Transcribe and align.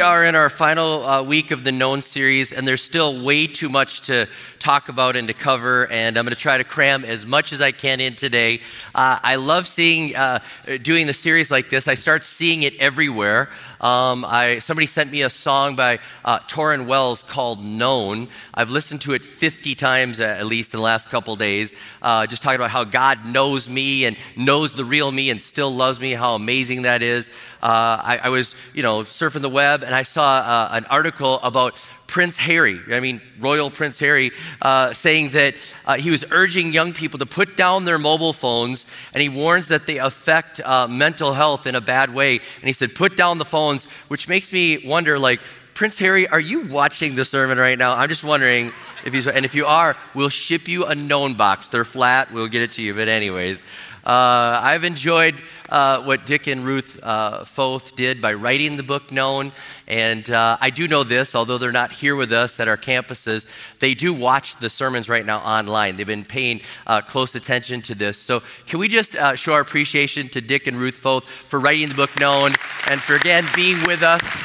Are 0.00 0.24
in 0.24 0.34
our 0.34 0.50
final 0.50 1.06
uh, 1.06 1.22
week 1.22 1.52
of 1.52 1.62
the 1.62 1.70
Known 1.70 2.02
series, 2.02 2.50
and 2.50 2.66
there's 2.66 2.82
still 2.82 3.22
way 3.24 3.46
too 3.46 3.68
much 3.68 4.00
to 4.02 4.26
talk 4.58 4.88
about 4.88 5.14
and 5.14 5.28
to 5.28 5.34
cover, 5.34 5.86
and 5.86 6.18
I'm 6.18 6.24
going 6.24 6.34
to 6.34 6.40
try 6.40 6.58
to 6.58 6.64
cram 6.64 7.04
as 7.04 7.24
much 7.24 7.52
as 7.52 7.60
I 7.60 7.70
can 7.70 8.00
in 8.00 8.16
today. 8.16 8.60
Uh, 8.92 9.20
I 9.22 9.36
love 9.36 9.68
seeing, 9.68 10.16
uh, 10.16 10.40
doing 10.82 11.06
the 11.06 11.14
series 11.14 11.52
like 11.52 11.70
this. 11.70 11.86
I 11.86 11.94
start 11.94 12.24
seeing 12.24 12.64
it 12.64 12.74
everywhere. 12.80 13.50
Um, 13.80 14.24
I, 14.24 14.58
somebody 14.58 14.86
sent 14.86 15.12
me 15.12 15.22
a 15.22 15.30
song 15.30 15.76
by 15.76 16.00
uh, 16.24 16.40
Tauren 16.40 16.86
Wells 16.86 17.22
called 17.22 17.64
Known. 17.64 18.28
I've 18.54 18.70
listened 18.70 19.02
to 19.02 19.12
it 19.12 19.22
50 19.22 19.76
times 19.76 20.20
at 20.20 20.46
least 20.46 20.74
in 20.74 20.78
the 20.78 20.84
last 20.84 21.08
couple 21.08 21.34
days, 21.36 21.74
uh, 22.00 22.26
just 22.26 22.42
talking 22.42 22.56
about 22.56 22.70
how 22.70 22.84
God 22.84 23.26
knows 23.26 23.68
me 23.68 24.06
and 24.06 24.16
knows 24.36 24.72
the 24.72 24.84
real 24.84 25.10
me 25.10 25.30
and 25.30 25.40
still 25.40 25.72
loves 25.74 26.00
me, 26.00 26.12
how 26.12 26.34
amazing 26.34 26.82
that 26.82 27.02
is. 27.02 27.28
Uh, 27.62 27.98
I, 28.02 28.20
I, 28.24 28.28
was, 28.28 28.56
you 28.74 28.82
know, 28.82 29.00
surfing 29.00 29.40
the 29.40 29.51
web 29.52 29.84
and 29.84 29.94
I 29.94 30.02
saw 30.02 30.38
uh, 30.38 30.68
an 30.72 30.86
article 30.86 31.38
about 31.40 31.76
Prince 32.06 32.36
Harry, 32.36 32.78
I 32.90 33.00
mean, 33.00 33.22
Royal 33.40 33.70
Prince 33.70 33.98
Harry, 34.00 34.32
uh, 34.60 34.92
saying 34.92 35.30
that 35.30 35.54
uh, 35.86 35.94
he 35.94 36.10
was 36.10 36.26
urging 36.30 36.70
young 36.70 36.92
people 36.92 37.18
to 37.20 37.24
put 37.24 37.56
down 37.56 37.86
their 37.86 37.98
mobile 37.98 38.34
phones, 38.34 38.84
and 39.14 39.22
he 39.22 39.30
warns 39.30 39.68
that 39.68 39.86
they 39.86 39.96
affect 39.96 40.60
uh, 40.60 40.86
mental 40.86 41.32
health 41.32 41.66
in 41.66 41.74
a 41.74 41.80
bad 41.80 42.12
way. 42.12 42.32
And 42.32 42.64
he 42.64 42.74
said, 42.74 42.94
put 42.94 43.16
down 43.16 43.38
the 43.38 43.46
phones, 43.46 43.86
which 44.08 44.28
makes 44.28 44.52
me 44.52 44.86
wonder, 44.86 45.18
like, 45.18 45.40
Prince 45.72 45.98
Harry, 46.00 46.28
are 46.28 46.38
you 46.38 46.66
watching 46.66 47.14
the 47.14 47.24
sermon 47.24 47.56
right 47.56 47.78
now? 47.78 47.96
I'm 47.96 48.10
just 48.10 48.24
wondering 48.24 48.72
if 49.06 49.14
he's, 49.14 49.26
and 49.26 49.46
if 49.46 49.54
you 49.54 49.64
are, 49.64 49.96
we'll 50.14 50.28
ship 50.28 50.68
you 50.68 50.84
a 50.84 50.94
known 50.94 51.32
box. 51.32 51.68
They're 51.68 51.82
flat, 51.82 52.30
we'll 52.30 52.48
get 52.48 52.60
it 52.60 52.72
to 52.72 52.82
you. 52.82 52.92
But, 52.92 53.08
anyways, 53.08 53.64
uh, 54.04 54.58
I've 54.62 54.82
enjoyed 54.82 55.36
uh, 55.68 56.02
what 56.02 56.26
Dick 56.26 56.48
and 56.48 56.64
Ruth 56.64 56.98
uh, 57.02 57.44
Foth 57.44 57.94
did 57.94 58.20
by 58.20 58.34
writing 58.34 58.76
the 58.76 58.82
book 58.82 59.12
Known. 59.12 59.52
And 59.86 60.28
uh, 60.28 60.58
I 60.60 60.70
do 60.70 60.88
know 60.88 61.04
this, 61.04 61.36
although 61.36 61.56
they're 61.56 61.70
not 61.70 61.92
here 61.92 62.16
with 62.16 62.32
us 62.32 62.58
at 62.58 62.66
our 62.66 62.76
campuses, 62.76 63.46
they 63.78 63.94
do 63.94 64.12
watch 64.12 64.56
the 64.56 64.68
sermons 64.68 65.08
right 65.08 65.24
now 65.24 65.38
online. 65.38 65.96
They've 65.96 66.06
been 66.06 66.24
paying 66.24 66.62
uh, 66.86 67.00
close 67.00 67.36
attention 67.36 67.80
to 67.82 67.94
this. 67.94 68.18
So, 68.18 68.42
can 68.66 68.80
we 68.80 68.88
just 68.88 69.14
uh, 69.14 69.36
show 69.36 69.52
our 69.52 69.60
appreciation 69.60 70.28
to 70.30 70.40
Dick 70.40 70.66
and 70.66 70.76
Ruth 70.76 70.96
Foth 70.96 71.28
for 71.28 71.60
writing 71.60 71.88
the 71.88 71.94
book 71.94 72.18
Known 72.18 72.54
and 72.90 73.00
for 73.00 73.14
again 73.14 73.46
being 73.54 73.78
with 73.86 74.02
us? 74.02 74.44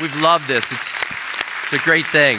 We've 0.00 0.14
loved 0.20 0.46
this. 0.46 0.70
It's, 0.70 1.04
it's 1.64 1.72
a 1.74 1.84
great 1.84 2.06
thing. 2.06 2.38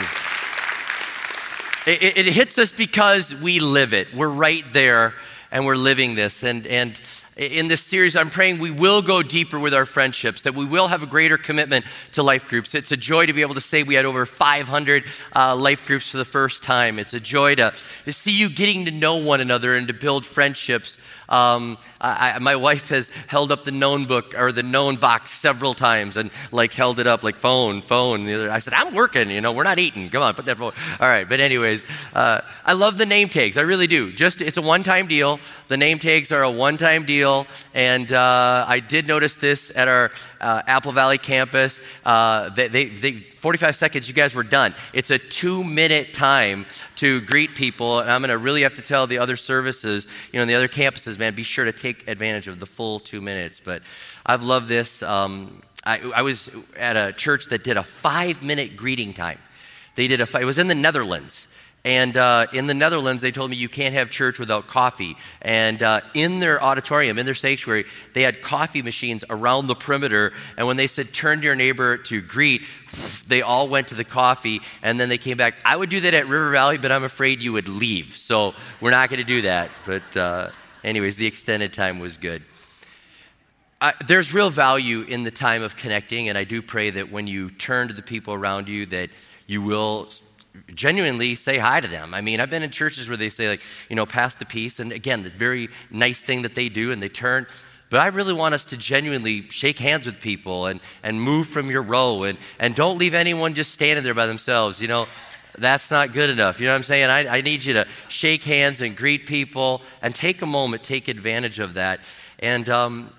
It, 1.86 2.16
it, 2.16 2.32
hits 2.32 2.56
us 2.56 2.72
because 2.72 3.34
we 3.34 3.60
live 3.60 3.92
it. 3.92 4.14
We're 4.14 4.28
right 4.28 4.64
there 4.72 5.12
and 5.54 5.64
we're 5.64 5.76
living 5.76 6.16
this. 6.16 6.42
And, 6.42 6.66
and 6.66 7.00
in 7.36 7.68
this 7.68 7.80
series, 7.80 8.16
I'm 8.16 8.28
praying 8.28 8.58
we 8.58 8.72
will 8.72 9.02
go 9.02 9.22
deeper 9.22 9.56
with 9.56 9.72
our 9.72 9.86
friendships, 9.86 10.42
that 10.42 10.54
we 10.56 10.64
will 10.64 10.88
have 10.88 11.04
a 11.04 11.06
greater 11.06 11.38
commitment 11.38 11.84
to 12.12 12.24
life 12.24 12.48
groups. 12.48 12.74
It's 12.74 12.90
a 12.90 12.96
joy 12.96 13.26
to 13.26 13.32
be 13.32 13.40
able 13.40 13.54
to 13.54 13.60
say 13.60 13.84
we 13.84 13.94
had 13.94 14.04
over 14.04 14.26
500 14.26 15.04
uh, 15.34 15.54
life 15.54 15.86
groups 15.86 16.10
for 16.10 16.16
the 16.16 16.24
first 16.24 16.64
time. 16.64 16.98
It's 16.98 17.14
a 17.14 17.20
joy 17.20 17.54
to, 17.54 17.72
to 18.04 18.12
see 18.12 18.32
you 18.32 18.50
getting 18.50 18.86
to 18.86 18.90
know 18.90 19.14
one 19.16 19.40
another 19.40 19.76
and 19.76 19.86
to 19.86 19.94
build 19.94 20.26
friendships 20.26 20.98
um, 21.28 21.78
I, 22.00 22.38
my 22.40 22.56
wife 22.56 22.88
has 22.90 23.08
held 23.26 23.52
up 23.52 23.64
the 23.64 23.70
known 23.70 24.06
book 24.06 24.34
or 24.36 24.52
the 24.52 24.62
known 24.62 24.96
box 24.96 25.30
several 25.30 25.74
times 25.74 26.16
and 26.16 26.30
like 26.52 26.72
held 26.72 26.98
it 26.98 27.06
up 27.06 27.22
like 27.22 27.36
phone, 27.36 27.80
phone. 27.80 28.24
The 28.24 28.34
other, 28.34 28.50
I 28.50 28.58
said, 28.58 28.74
I'm 28.74 28.94
working, 28.94 29.30
you 29.30 29.40
know, 29.40 29.52
we're 29.52 29.64
not 29.64 29.78
eating. 29.78 30.08
Come 30.08 30.22
on, 30.22 30.34
put 30.34 30.44
that 30.46 30.56
phone. 30.56 30.72
All 31.00 31.08
right, 31.08 31.28
but 31.28 31.40
anyways, 31.40 31.84
uh, 32.14 32.40
I 32.64 32.72
love 32.72 32.98
the 32.98 33.06
name 33.06 33.28
tags. 33.28 33.56
I 33.56 33.62
really 33.62 33.86
do. 33.86 34.12
Just 34.12 34.40
it's 34.40 34.56
a 34.56 34.62
one-time 34.62 35.06
deal. 35.06 35.40
The 35.68 35.76
name 35.76 35.98
tags 35.98 36.32
are 36.32 36.42
a 36.42 36.50
one-time 36.50 37.04
deal, 37.04 37.46
and 37.72 38.12
uh, 38.12 38.64
I 38.68 38.80
did 38.80 39.06
notice 39.06 39.36
this 39.36 39.72
at 39.74 39.88
our 39.88 40.10
uh, 40.40 40.62
Apple 40.66 40.92
Valley 40.92 41.18
campus. 41.18 41.80
Uh, 42.04 42.50
they, 42.50 42.68
they, 42.68 42.84
they 42.86 43.12
45 43.44 43.76
seconds, 43.76 44.08
you 44.08 44.14
guys 44.14 44.34
were 44.34 44.42
done. 44.42 44.74
It's 44.94 45.10
a 45.10 45.18
two 45.18 45.62
minute 45.62 46.14
time 46.14 46.64
to 47.04 47.20
greet 47.20 47.54
people, 47.54 48.00
and 48.00 48.10
I'm 48.10 48.22
going 48.22 48.30
to 48.30 48.38
really 48.38 48.62
have 48.62 48.72
to 48.74 48.82
tell 48.82 49.06
the 49.06 49.18
other 49.18 49.36
services, 49.36 50.06
you 50.32 50.40
know, 50.40 50.46
the 50.46 50.54
other 50.54 50.68
campuses, 50.68 51.18
man, 51.18 51.34
be 51.34 51.42
sure 51.42 51.66
to 51.66 51.72
take 51.72 52.08
advantage 52.08 52.48
of 52.48 52.60
the 52.60 52.64
full 52.64 52.98
two 52.98 53.20
minutes. 53.20 53.60
But 53.62 53.82
I've 54.24 54.42
loved 54.42 54.68
this. 54.68 55.02
Um, 55.02 55.60
I, 55.84 55.98
I 56.16 56.22
was 56.22 56.48
at 56.78 56.96
a 56.96 57.12
church 57.12 57.48
that 57.48 57.62
did 57.62 57.76
a 57.76 57.82
five 57.82 58.42
minute 58.42 58.74
greeting 58.74 59.12
time. 59.12 59.38
They 59.96 60.08
did 60.08 60.22
a, 60.22 60.40
it 60.40 60.46
was 60.46 60.56
in 60.56 60.66
the 60.66 60.74
Netherlands. 60.74 61.46
And 61.84 62.16
uh, 62.16 62.46
in 62.54 62.66
the 62.66 62.72
Netherlands, 62.72 63.20
they 63.20 63.30
told 63.30 63.50
me 63.50 63.58
you 63.58 63.68
can't 63.68 63.94
have 63.94 64.08
church 64.08 64.38
without 64.38 64.66
coffee. 64.66 65.16
And 65.42 65.82
uh, 65.82 66.00
in 66.14 66.40
their 66.40 66.62
auditorium, 66.62 67.18
in 67.18 67.26
their 67.26 67.34
sanctuary, 67.34 67.84
they 68.14 68.22
had 68.22 68.40
coffee 68.40 68.80
machines 68.80 69.22
around 69.28 69.66
the 69.66 69.74
perimeter. 69.74 70.32
And 70.56 70.66
when 70.66 70.78
they 70.78 70.86
said, 70.86 71.12
turn 71.12 71.40
to 71.40 71.44
your 71.44 71.54
neighbor 71.54 71.98
to 71.98 72.22
greet, 72.22 72.62
they 73.28 73.42
all 73.42 73.68
went 73.68 73.88
to 73.88 73.94
the 73.94 74.04
coffee 74.04 74.60
and 74.82 74.98
then 74.98 75.10
they 75.10 75.18
came 75.18 75.36
back. 75.36 75.56
I 75.62 75.76
would 75.76 75.90
do 75.90 76.00
that 76.00 76.14
at 76.14 76.26
River 76.26 76.50
Valley, 76.52 76.78
but 76.78 76.90
I'm 76.90 77.04
afraid 77.04 77.42
you 77.42 77.52
would 77.52 77.68
leave. 77.68 78.16
So 78.16 78.54
we're 78.80 78.90
not 78.90 79.10
going 79.10 79.20
to 79.20 79.26
do 79.26 79.42
that. 79.42 79.70
But, 79.84 80.16
uh, 80.16 80.50
anyways, 80.84 81.16
the 81.16 81.26
extended 81.26 81.74
time 81.74 81.98
was 81.98 82.16
good. 82.16 82.42
there's 84.06 84.32
real 84.32 84.48
value 84.48 85.02
in 85.02 85.22
the 85.22 85.30
time 85.30 85.62
of 85.62 85.76
connecting, 85.76 86.30
and 86.30 86.38
I 86.38 86.44
do 86.44 86.62
pray 86.62 86.88
that 86.88 87.12
when 87.12 87.26
you 87.26 87.50
turn 87.50 87.88
to 87.88 87.94
the 87.94 88.00
people 88.00 88.32
around 88.32 88.70
you, 88.70 88.86
that 88.86 89.10
you 89.46 89.60
will 89.60 90.08
genuinely 90.74 91.34
say 91.34 91.58
hi 91.58 91.80
to 91.80 91.88
them. 91.88 92.14
I 92.14 92.20
mean, 92.20 92.40
I've 92.40 92.50
been 92.50 92.62
in 92.62 92.70
churches 92.70 93.08
where 93.08 93.16
they 93.16 93.28
say, 93.28 93.48
like, 93.48 93.60
you 93.88 93.96
know, 93.96 94.06
pass 94.06 94.34
the 94.34 94.46
peace. 94.46 94.78
And 94.78 94.92
again, 94.92 95.22
the 95.22 95.30
very 95.30 95.68
nice 95.90 96.20
thing 96.20 96.42
that 96.42 96.54
they 96.54 96.68
do, 96.68 96.92
and 96.92 97.02
they 97.02 97.08
turn. 97.08 97.46
But 97.90 98.00
I 98.00 98.06
really 98.08 98.32
want 98.32 98.54
us 98.54 98.64
to 98.66 98.76
genuinely 98.76 99.48
shake 99.50 99.78
hands 99.78 100.06
with 100.06 100.20
people 100.20 100.66
and, 100.66 100.80
and 101.02 101.20
move 101.20 101.48
from 101.48 101.70
your 101.70 101.82
row 101.82 102.24
and, 102.24 102.38
and 102.58 102.74
don't 102.74 102.98
leave 102.98 103.14
anyone 103.14 103.54
just 103.54 103.72
standing 103.72 104.04
there 104.04 104.14
by 104.14 104.26
themselves. 104.26 104.80
You 104.80 104.88
know, 104.88 105.06
that's 105.58 105.90
not 105.90 106.12
good 106.12 106.30
enough. 106.30 106.58
You 106.58 106.66
know 106.66 106.72
what 106.72 106.78
I'm 106.78 106.82
saying? 106.82 107.10
I, 107.10 107.38
I 107.38 107.40
need 107.40 107.64
you 107.64 107.74
to 107.74 107.86
shake 108.08 108.42
hands 108.42 108.82
and 108.82 108.96
greet 108.96 109.26
people 109.26 109.82
and 110.02 110.14
take 110.14 110.42
a 110.42 110.46
moment, 110.46 110.82
take 110.82 111.08
advantage 111.08 111.60
of 111.60 111.74
that. 111.74 112.00
And 112.40 112.68
um, 112.68 113.12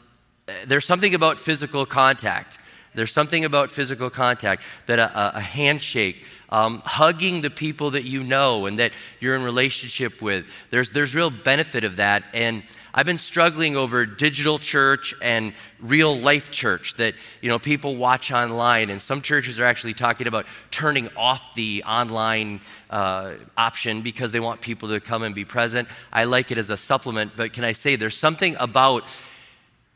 there's 0.65 0.85
something 0.85 1.13
about 1.13 1.39
physical 1.39 1.85
contact. 1.85 2.57
There's 2.93 3.11
something 3.11 3.45
about 3.45 3.71
physical 3.71 4.09
contact 4.09 4.63
that 4.87 4.99
a, 4.99 5.37
a 5.37 5.41
handshake, 5.41 6.23
um, 6.55 6.81
hugging 6.85 7.41
the 7.41 7.49
people 7.49 7.91
that 7.91 8.05
you 8.05 8.23
know 8.23 8.65
and 8.65 8.79
that 8.79 8.93
you're 9.19 9.35
in 9.35 9.43
relationship 9.43 10.21
with. 10.21 10.45
There's, 10.69 10.89
there's 10.91 11.13
real 11.13 11.29
benefit 11.29 11.83
of 11.83 11.97
that. 11.97 12.23
And 12.33 12.63
I've 12.93 13.05
been 13.05 13.17
struggling 13.17 13.75
over 13.75 14.05
digital 14.05 14.57
church 14.57 15.13
and 15.21 15.51
real 15.81 16.17
life 16.17 16.51
church 16.51 16.93
that 16.93 17.13
you 17.41 17.49
know 17.49 17.59
people 17.59 17.97
watch 17.97 18.31
online, 18.31 18.89
and 18.89 19.01
some 19.01 19.21
churches 19.21 19.59
are 19.59 19.65
actually 19.65 19.95
talking 19.95 20.27
about 20.27 20.45
turning 20.71 21.09
off 21.17 21.41
the 21.55 21.83
online 21.85 22.61
uh, 22.89 23.33
option 23.57 24.01
because 24.01 24.31
they 24.31 24.39
want 24.39 24.61
people 24.61 24.87
to 24.87 25.01
come 25.01 25.23
and 25.23 25.35
be 25.35 25.43
present. 25.43 25.89
I 26.13 26.23
like 26.23 26.51
it 26.51 26.57
as 26.57 26.69
a 26.69 26.77
supplement, 26.77 27.33
but 27.35 27.51
can 27.51 27.65
I 27.65 27.73
say 27.73 27.97
there's 27.97 28.17
something 28.17 28.55
about 28.61 29.03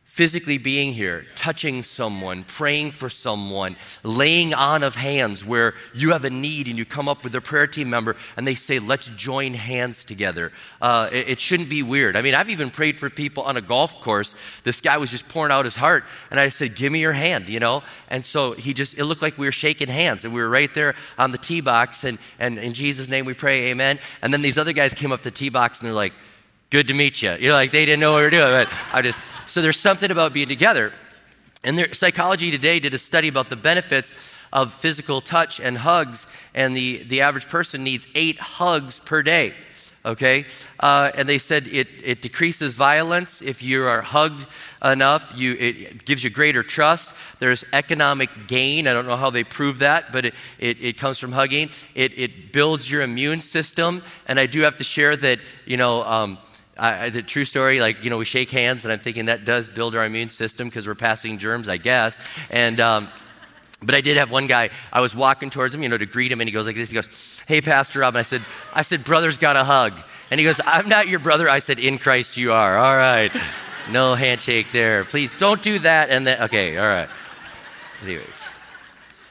physically 0.09 0.57
being 0.57 0.91
here, 0.91 1.25
touching 1.35 1.83
someone, 1.83 2.43
praying 2.43 2.91
for 2.91 3.09
someone, 3.09 3.75
laying 4.03 4.55
on 4.55 4.81
of 4.81 4.95
hands 4.95 5.45
where 5.45 5.75
you 5.93 6.11
have 6.11 6.25
a 6.25 6.29
need 6.29 6.67
and 6.67 6.77
you 6.77 6.83
come 6.83 7.07
up 7.07 7.23
with 7.23 7.33
a 7.35 7.39
prayer 7.39 7.67
team 7.67 7.89
member 7.89 8.17
and 8.35 8.45
they 8.45 8.55
say, 8.55 8.79
let's 8.79 9.07
join 9.09 9.53
hands 9.53 10.03
together. 10.03 10.51
Uh, 10.81 11.07
it, 11.13 11.29
it, 11.29 11.39
shouldn't 11.39 11.69
be 11.69 11.83
weird. 11.83 12.17
I 12.17 12.21
mean, 12.21 12.33
I've 12.33 12.49
even 12.49 12.71
prayed 12.71 12.97
for 12.97 13.09
people 13.09 13.43
on 13.43 13.55
a 13.55 13.61
golf 13.61 14.01
course. 14.01 14.35
This 14.63 14.81
guy 14.81 14.97
was 14.97 15.11
just 15.11 15.29
pouring 15.29 15.53
out 15.53 15.63
his 15.63 15.75
heart 15.75 16.03
and 16.31 16.39
I 16.39 16.49
said, 16.49 16.75
give 16.75 16.91
me 16.91 16.99
your 16.99 17.13
hand, 17.13 17.47
you 17.47 17.59
know? 17.59 17.83
And 18.09 18.25
so 18.25 18.53
he 18.53 18.73
just, 18.73 18.97
it 18.97 19.05
looked 19.05 19.21
like 19.21 19.37
we 19.37 19.45
were 19.45 19.53
shaking 19.53 19.87
hands 19.89 20.25
and 20.25 20.33
we 20.33 20.41
were 20.41 20.49
right 20.49 20.73
there 20.73 20.95
on 21.19 21.31
the 21.31 21.37
tee 21.37 21.61
box 21.61 22.03
and, 22.03 22.17
and 22.39 22.57
in 22.57 22.73
Jesus' 22.73 23.09
name 23.09 23.25
we 23.25 23.35
pray, 23.35 23.69
amen. 23.69 23.99
And 24.23 24.33
then 24.33 24.41
these 24.41 24.57
other 24.57 24.73
guys 24.73 24.93
came 24.93 25.11
up 25.11 25.21
the 25.21 25.31
tee 25.31 25.49
box 25.49 25.79
and 25.79 25.85
they're 25.85 25.93
like, 25.93 26.13
good 26.71 26.87
to 26.87 26.93
meet 26.93 27.21
you. 27.21 27.31
You 27.33 27.49
know, 27.49 27.55
like 27.55 27.71
they 27.71 27.85
didn't 27.85 27.99
know 27.99 28.13
what 28.13 28.17
we 28.17 28.23
were 28.23 28.29
doing, 28.31 28.51
but 28.51 28.69
I 28.91 29.01
just, 29.01 29.23
so 29.49 29.61
there's 29.61 29.79
something 29.79 30.11
about 30.11 30.31
being 30.31 30.47
together. 30.47 30.93
And 31.63 31.77
there, 31.77 31.93
Psychology 31.93 32.51
Today 32.51 32.79
did 32.79 32.93
a 32.93 32.97
study 32.97 33.27
about 33.27 33.49
the 33.49 33.55
benefits 33.55 34.13
of 34.53 34.73
physical 34.73 35.21
touch 35.21 35.59
and 35.59 35.77
hugs, 35.77 36.27
and 36.53 36.75
the, 36.75 37.03
the 37.03 37.21
average 37.21 37.47
person 37.47 37.83
needs 37.83 38.07
eight 38.15 38.39
hugs 38.39 38.99
per 38.99 39.23
day. 39.23 39.53
Okay? 40.05 40.45
Uh, 40.79 41.11
and 41.15 41.27
they 41.27 41.37
said 41.37 41.67
it, 41.67 41.87
it 42.03 42.21
decreases 42.21 42.75
violence 42.75 43.41
if 43.41 43.61
you 43.61 43.83
are 43.83 44.01
hugged 44.01 44.45
enough. 44.83 45.33
You, 45.35 45.53
it 45.59 46.05
gives 46.05 46.23
you 46.23 46.29
greater 46.29 46.63
trust. 46.63 47.09
There's 47.39 47.65
economic 47.73 48.29
gain. 48.47 48.87
I 48.87 48.93
don't 48.93 49.07
know 49.07 49.17
how 49.17 49.29
they 49.29 49.43
prove 49.43 49.79
that, 49.79 50.11
but 50.13 50.25
it, 50.25 50.33
it, 50.57 50.81
it 50.81 50.97
comes 50.97 51.19
from 51.19 51.33
hugging. 51.33 51.69
It, 51.95 52.17
it 52.17 52.53
builds 52.53 52.89
your 52.89 53.01
immune 53.01 53.41
system. 53.41 54.01
And 54.27 54.39
I 54.39 54.45
do 54.45 54.61
have 54.61 54.77
to 54.77 54.83
share 54.85 55.17
that, 55.17 55.39
you 55.65 55.75
know, 55.75 56.03
um, 56.03 56.37
I, 56.79 57.09
the 57.09 57.21
true 57.21 57.45
story, 57.45 57.79
like, 57.79 58.03
you 58.03 58.09
know, 58.09 58.17
we 58.17 58.25
shake 58.25 58.49
hands, 58.49 58.85
and 58.85 58.91
I'm 58.91 58.99
thinking 58.99 59.25
that 59.25 59.45
does 59.45 59.67
build 59.67 59.95
our 59.95 60.05
immune 60.05 60.29
system 60.29 60.67
because 60.67 60.87
we're 60.87 60.95
passing 60.95 61.37
germs, 61.37 61.67
I 61.67 61.77
guess. 61.77 62.19
And, 62.49 62.79
um, 62.79 63.09
but 63.81 63.95
I 63.95 64.01
did 64.01 64.17
have 64.17 64.31
one 64.31 64.47
guy, 64.47 64.69
I 64.91 65.01
was 65.01 65.15
walking 65.15 65.49
towards 65.49 65.75
him, 65.75 65.83
you 65.83 65.89
know, 65.89 65.97
to 65.97 66.05
greet 66.05 66.31
him, 66.31 66.41
and 66.41 66.47
he 66.47 66.51
goes 66.51 66.65
like 66.65 66.75
this. 66.75 66.89
He 66.89 66.95
goes, 66.95 67.41
Hey, 67.47 67.61
Pastor 67.61 67.99
Rob. 67.99 68.15
And 68.15 68.19
I 68.19 68.23
said, 68.23 68.41
I 68.73 68.81
said, 68.81 69.03
brother's 69.03 69.37
got 69.37 69.55
a 69.55 69.63
hug. 69.63 69.93
And 70.31 70.39
he 70.39 70.45
goes, 70.45 70.61
I'm 70.65 70.87
not 70.87 71.07
your 71.07 71.19
brother. 71.19 71.49
I 71.49 71.59
said, 71.59 71.79
In 71.79 71.97
Christ 71.97 72.37
you 72.37 72.53
are. 72.53 72.77
All 72.77 72.95
right. 72.95 73.31
No 73.91 74.15
handshake 74.15 74.67
there. 74.71 75.03
Please 75.03 75.31
don't 75.31 75.61
do 75.63 75.79
that. 75.79 76.09
And 76.09 76.27
then, 76.27 76.43
okay, 76.43 76.77
all 76.77 76.87
right. 76.87 77.09
Anyways, 78.03 78.23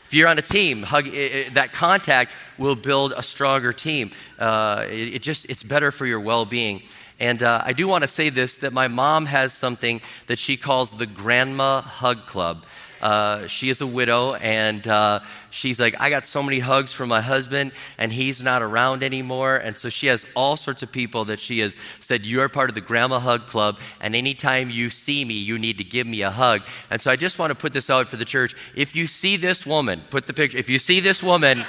if 0.06 0.14
you're 0.14 0.28
on 0.28 0.38
a 0.38 0.42
team, 0.42 0.82
hug, 0.82 1.06
it, 1.06 1.12
it, 1.12 1.54
that 1.54 1.72
contact 1.72 2.32
will 2.56 2.74
build 2.74 3.12
a 3.16 3.22
stronger 3.22 3.72
team. 3.72 4.10
Uh, 4.38 4.84
it, 4.88 5.14
it 5.14 5.22
just, 5.22 5.44
it's 5.48 5.62
better 5.62 5.92
for 5.92 6.06
your 6.06 6.20
well 6.20 6.44
being. 6.44 6.82
And 7.20 7.42
uh, 7.42 7.62
I 7.64 7.72
do 7.72 7.88
want 7.88 8.02
to 8.02 8.08
say 8.08 8.28
this 8.28 8.58
that 8.58 8.72
my 8.72 8.88
mom 8.88 9.26
has 9.26 9.52
something 9.52 10.00
that 10.26 10.38
she 10.38 10.56
calls 10.56 10.92
the 10.92 11.06
Grandma 11.06 11.80
Hug 11.80 12.26
Club. 12.26 12.64
Uh, 13.00 13.46
she 13.46 13.70
is 13.70 13.80
a 13.80 13.86
widow, 13.86 14.34
and 14.34 14.86
uh, 14.88 15.20
she's 15.50 15.78
like, 15.78 16.00
I 16.00 16.10
got 16.10 16.26
so 16.26 16.42
many 16.42 16.58
hugs 16.58 16.92
from 16.92 17.08
my 17.08 17.20
husband, 17.20 17.72
and 17.96 18.12
he's 18.12 18.42
not 18.42 18.60
around 18.60 19.04
anymore. 19.04 19.56
And 19.56 19.76
so 19.78 19.88
she 19.88 20.08
has 20.08 20.26
all 20.34 20.56
sorts 20.56 20.82
of 20.82 20.90
people 20.90 21.26
that 21.26 21.38
she 21.38 21.60
has 21.60 21.76
said, 22.00 22.26
You're 22.26 22.48
part 22.48 22.70
of 22.70 22.74
the 22.74 22.80
Grandma 22.80 23.20
Hug 23.20 23.46
Club, 23.46 23.78
and 24.00 24.16
anytime 24.16 24.70
you 24.70 24.90
see 24.90 25.24
me, 25.24 25.34
you 25.34 25.58
need 25.58 25.78
to 25.78 25.84
give 25.84 26.06
me 26.06 26.22
a 26.22 26.30
hug. 26.30 26.62
And 26.90 27.00
so 27.00 27.10
I 27.10 27.16
just 27.16 27.38
want 27.38 27.50
to 27.50 27.54
put 27.54 27.72
this 27.72 27.88
out 27.88 28.08
for 28.08 28.16
the 28.16 28.24
church. 28.24 28.54
If 28.74 28.96
you 28.96 29.06
see 29.06 29.36
this 29.36 29.64
woman, 29.64 30.02
put 30.10 30.26
the 30.26 30.34
picture, 30.34 30.58
if 30.58 30.68
you 30.68 30.78
see 30.78 31.00
this 31.00 31.22
woman, 31.22 31.58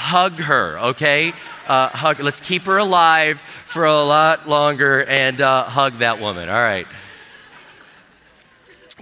hug 0.00 0.34
her, 0.34 0.78
okay? 0.78 1.32
Uh, 1.66 1.88
hug. 1.88 2.20
Let's 2.20 2.40
keep 2.40 2.62
her 2.62 2.78
alive 2.78 3.40
for 3.40 3.84
a 3.84 4.02
lot 4.02 4.48
longer 4.48 5.04
and 5.04 5.40
uh, 5.40 5.64
hug 5.64 5.98
that 5.98 6.20
woman. 6.20 6.48
All 6.48 6.54
right. 6.54 6.86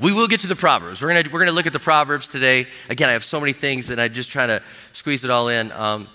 We 0.01 0.13
will 0.13 0.29
get 0.29 0.41
to 0.41 0.47
the 0.47 0.57
Proverbs. 0.57 1.03
We're 1.03 1.13
going 1.13 1.33
we're 1.33 1.39
gonna 1.41 1.53
look 1.53 1.67
at 1.67 1.73
the 1.73 1.79
Proverbs 1.79 2.29
today. 2.29 2.67
Again, 2.89 3.09
I 3.09 3.13
have 3.13 3.25
so 3.25 3.41
many 3.41 3.53
things 3.53 3.91
and 3.91 4.01
I'm 4.01 4.13
just 4.13 4.31
trying 4.31 4.49
to 4.49 4.63
squeeze 4.93 5.25
it 5.25 5.31
all 5.31 5.49
in. 5.49 5.73
Um, 5.73 6.09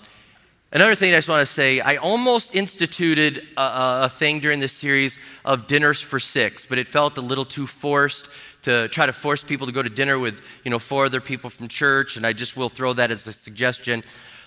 another 0.72 0.94
thing 0.94 1.12
I 1.12 1.16
just 1.16 1.28
want 1.28 1.46
to 1.46 1.52
say 1.52 1.80
I 1.80 1.96
almost 1.96 2.54
instituted 2.54 3.46
a, 3.56 4.04
a 4.04 4.08
thing 4.08 4.40
during 4.40 4.60
this 4.60 4.72
series 4.72 5.18
of 5.44 5.66
dinners 5.66 6.00
for 6.00 6.20
six, 6.20 6.66
but 6.66 6.78
it 6.78 6.88
felt 6.88 7.18
a 7.18 7.20
little 7.20 7.44
too 7.44 7.66
forced 7.66 8.28
to 8.64 8.88
try 8.88 9.04
to 9.04 9.12
force 9.12 9.44
people 9.44 9.66
to 9.66 9.72
go 9.72 9.82
to 9.82 9.90
dinner 9.90 10.18
with 10.18 10.40
you 10.64 10.70
know 10.70 10.78
four 10.78 11.04
other 11.04 11.20
people 11.20 11.50
from 11.50 11.68
church 11.68 12.16
and 12.16 12.26
i 12.26 12.32
just 12.32 12.56
will 12.56 12.70
throw 12.70 12.92
that 12.94 13.10
as 13.10 13.26
a 13.26 13.32
suggestion 13.32 14.02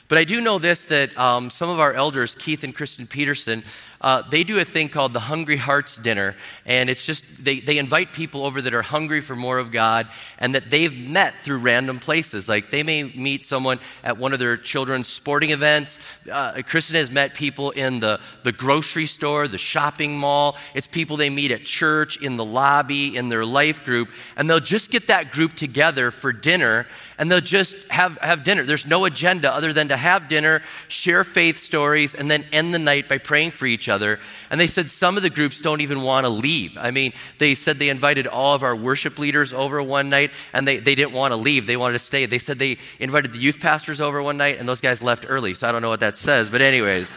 but 0.08 0.18
I 0.18 0.24
do 0.24 0.42
know 0.42 0.58
this 0.58 0.86
that 0.88 1.18
um, 1.18 1.50
some 1.50 1.70
of 1.70 1.80
our 1.80 1.94
elders, 1.94 2.36
Keith 2.36 2.64
and 2.64 2.74
Kristen 2.74 3.08
Peterson, 3.08 3.64
uh, 4.02 4.22
they 4.30 4.44
do 4.44 4.60
a 4.60 4.66
thing 4.66 4.90
called 4.90 5.14
the 5.14 5.20
Hungry 5.20 5.58
Hearts 5.58 5.98
Dinner. 5.98 6.36
And 6.66 6.90
it's 6.90 7.06
just, 7.06 7.44
they, 7.44 7.60
they 7.60 7.78
invite 7.78 8.14
people 8.14 8.46
over 8.46 8.62
that 8.62 8.74
are 8.74 8.82
hungry 8.82 9.22
for 9.22 9.36
more 9.36 9.58
of 9.58 9.72
God 9.72 10.08
and 10.38 10.54
that 10.56 10.70
they've 10.70 10.96
met 11.10 11.34
through 11.42 11.60
random 11.60 12.00
places. 12.00 12.48
Like 12.48 12.70
they 12.70 12.84
may 12.84 13.04
meet 13.04 13.44
someone 13.44 13.80
at 14.04 14.18
one 14.18 14.34
of 14.34 14.40
their 14.40 14.58
children's 14.58 15.08
sporting 15.08 15.52
events. 15.52 16.00
Uh, 16.32 16.62
Kristen 16.66 16.96
has 16.96 17.10
met 17.10 17.34
people 17.34 17.72
in 17.72 18.00
the, 18.00 18.20
the 18.44 18.52
grocery 18.52 19.08
store, 19.08 19.48
the 19.48 19.58
shopping 19.58 20.18
mall. 20.18 20.58
It's 20.74 20.88
people 20.88 21.18
they 21.18 21.30
meet 21.30 21.52
at 21.52 21.64
church, 21.64 22.22
in 22.22 22.36
the 22.36 22.46
lobby, 22.46 23.16
in 23.16 23.30
their 23.30 23.46
life 23.46 23.84
group. 23.84 24.10
And 24.36 24.50
they'll 24.50 24.60
just 24.60 24.92
get 24.92 25.08
that 25.08 25.32
group 25.32 25.54
together 25.54 26.12
for 26.12 26.32
dinner 26.32 26.88
and 27.18 27.32
they'll 27.32 27.42
just 27.42 27.90
have, 27.90 28.18
have 28.20 28.44
dinner. 28.44 28.64
There's 28.64 28.86
no 28.86 29.06
agenda 29.06 29.52
other 29.52 29.74
than 29.74 29.88
to 29.88 29.98
have 29.98 30.28
dinner, 30.28 30.62
share 30.88 31.24
faith 31.24 31.58
stories, 31.58 32.14
and 32.14 32.30
then 32.30 32.46
end 32.52 32.74
the 32.74 32.80
night 32.80 33.10
by 33.10 33.18
praying 33.18 33.52
for 33.52 33.66
each 33.66 33.87
other. 33.90 34.20
And 34.50 34.60
they 34.60 34.68
said 34.68 34.90
some 34.90 35.18
of 35.18 35.24
the 35.24 35.30
groups 35.30 35.62
don't 35.62 35.82
even 35.82 36.02
want 36.02 36.26
to 36.26 36.30
leave. 36.30 36.78
I 36.78 36.92
mean, 36.92 37.14
they 37.38 37.56
said 37.56 37.78
they 37.78 37.90
invited 37.90 38.28
all 38.28 38.54
of 38.54 38.64
our 38.64 38.76
worship 38.76 39.20
leaders 39.20 39.54
over 39.54 39.82
one 39.82 40.10
night, 40.10 40.32
and 40.54 40.68
they, 40.68 40.78
they 40.78 40.96
didn't 40.96 41.14
want 41.14 41.32
to 41.32 41.38
leave. 41.38 41.68
They 41.68 41.78
wanted 41.78 41.94
to 41.94 42.00
stay. 42.00 42.26
They 42.26 42.40
said 42.40 42.60
they 42.60 42.78
invited 43.00 43.32
the 43.32 43.40
youth 43.40 43.60
pastors 43.60 44.02
over 44.02 44.22
one 44.22 44.38
night, 44.38 44.60
and 44.60 44.68
those 44.68 44.82
guys 44.82 45.02
left 45.02 45.26
early. 45.28 45.54
So 45.54 45.68
I 45.68 45.72
don't 45.72 45.82
know 45.82 45.90
what 45.90 46.02
that 46.02 46.18
says. 46.18 46.50
But, 46.50 46.62
anyways. 46.62 47.12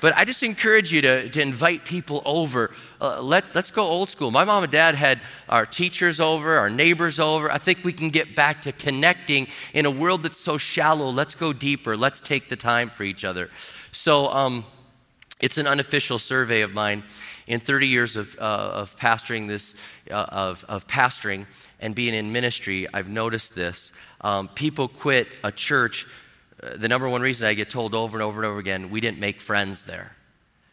But 0.00 0.16
I 0.16 0.24
just 0.24 0.42
encourage 0.42 0.92
you 0.92 1.00
to, 1.02 1.28
to 1.30 1.40
invite 1.40 1.84
people 1.84 2.22
over. 2.24 2.70
Uh, 3.00 3.20
let's, 3.22 3.54
let's 3.54 3.70
go 3.70 3.82
old 3.82 4.10
school. 4.10 4.30
My 4.30 4.44
mom 4.44 4.62
and 4.62 4.70
dad 4.70 4.94
had 4.94 5.20
our 5.48 5.64
teachers 5.64 6.20
over, 6.20 6.58
our 6.58 6.68
neighbors 6.68 7.18
over. 7.18 7.50
I 7.50 7.58
think 7.58 7.82
we 7.82 7.92
can 7.92 8.10
get 8.10 8.36
back 8.36 8.62
to 8.62 8.72
connecting 8.72 9.48
in 9.72 9.86
a 9.86 9.90
world 9.90 10.22
that's 10.22 10.38
so 10.38 10.58
shallow. 10.58 11.08
Let's 11.10 11.34
go 11.34 11.52
deeper. 11.52 11.96
Let's 11.96 12.20
take 12.20 12.48
the 12.48 12.56
time 12.56 12.90
for 12.90 13.04
each 13.04 13.24
other. 13.24 13.50
So 13.92 14.28
um, 14.28 14.64
it's 15.40 15.58
an 15.58 15.66
unofficial 15.66 16.18
survey 16.18 16.62
of 16.62 16.72
mine. 16.72 17.02
In 17.46 17.60
30 17.60 17.86
years 17.86 18.16
of, 18.16 18.36
uh, 18.40 18.42
of 18.42 18.96
pastoring 18.96 19.46
this, 19.46 19.76
uh, 20.10 20.26
of, 20.28 20.64
of 20.68 20.88
pastoring 20.88 21.46
and 21.78 21.94
being 21.94 22.12
in 22.12 22.32
ministry, 22.32 22.86
I've 22.92 23.08
noticed 23.08 23.54
this. 23.54 23.92
Um, 24.20 24.48
people 24.48 24.88
quit 24.88 25.28
a 25.44 25.52
church 25.52 26.06
uh, 26.62 26.76
the 26.76 26.88
number 26.88 27.08
one 27.08 27.20
reason 27.20 27.46
I 27.46 27.54
get 27.54 27.70
told 27.70 27.94
over 27.94 28.16
and 28.16 28.22
over 28.22 28.40
and 28.40 28.48
over 28.48 28.58
again, 28.58 28.90
we 28.90 29.00
didn't 29.00 29.18
make 29.18 29.40
friends 29.40 29.84
there. 29.84 30.12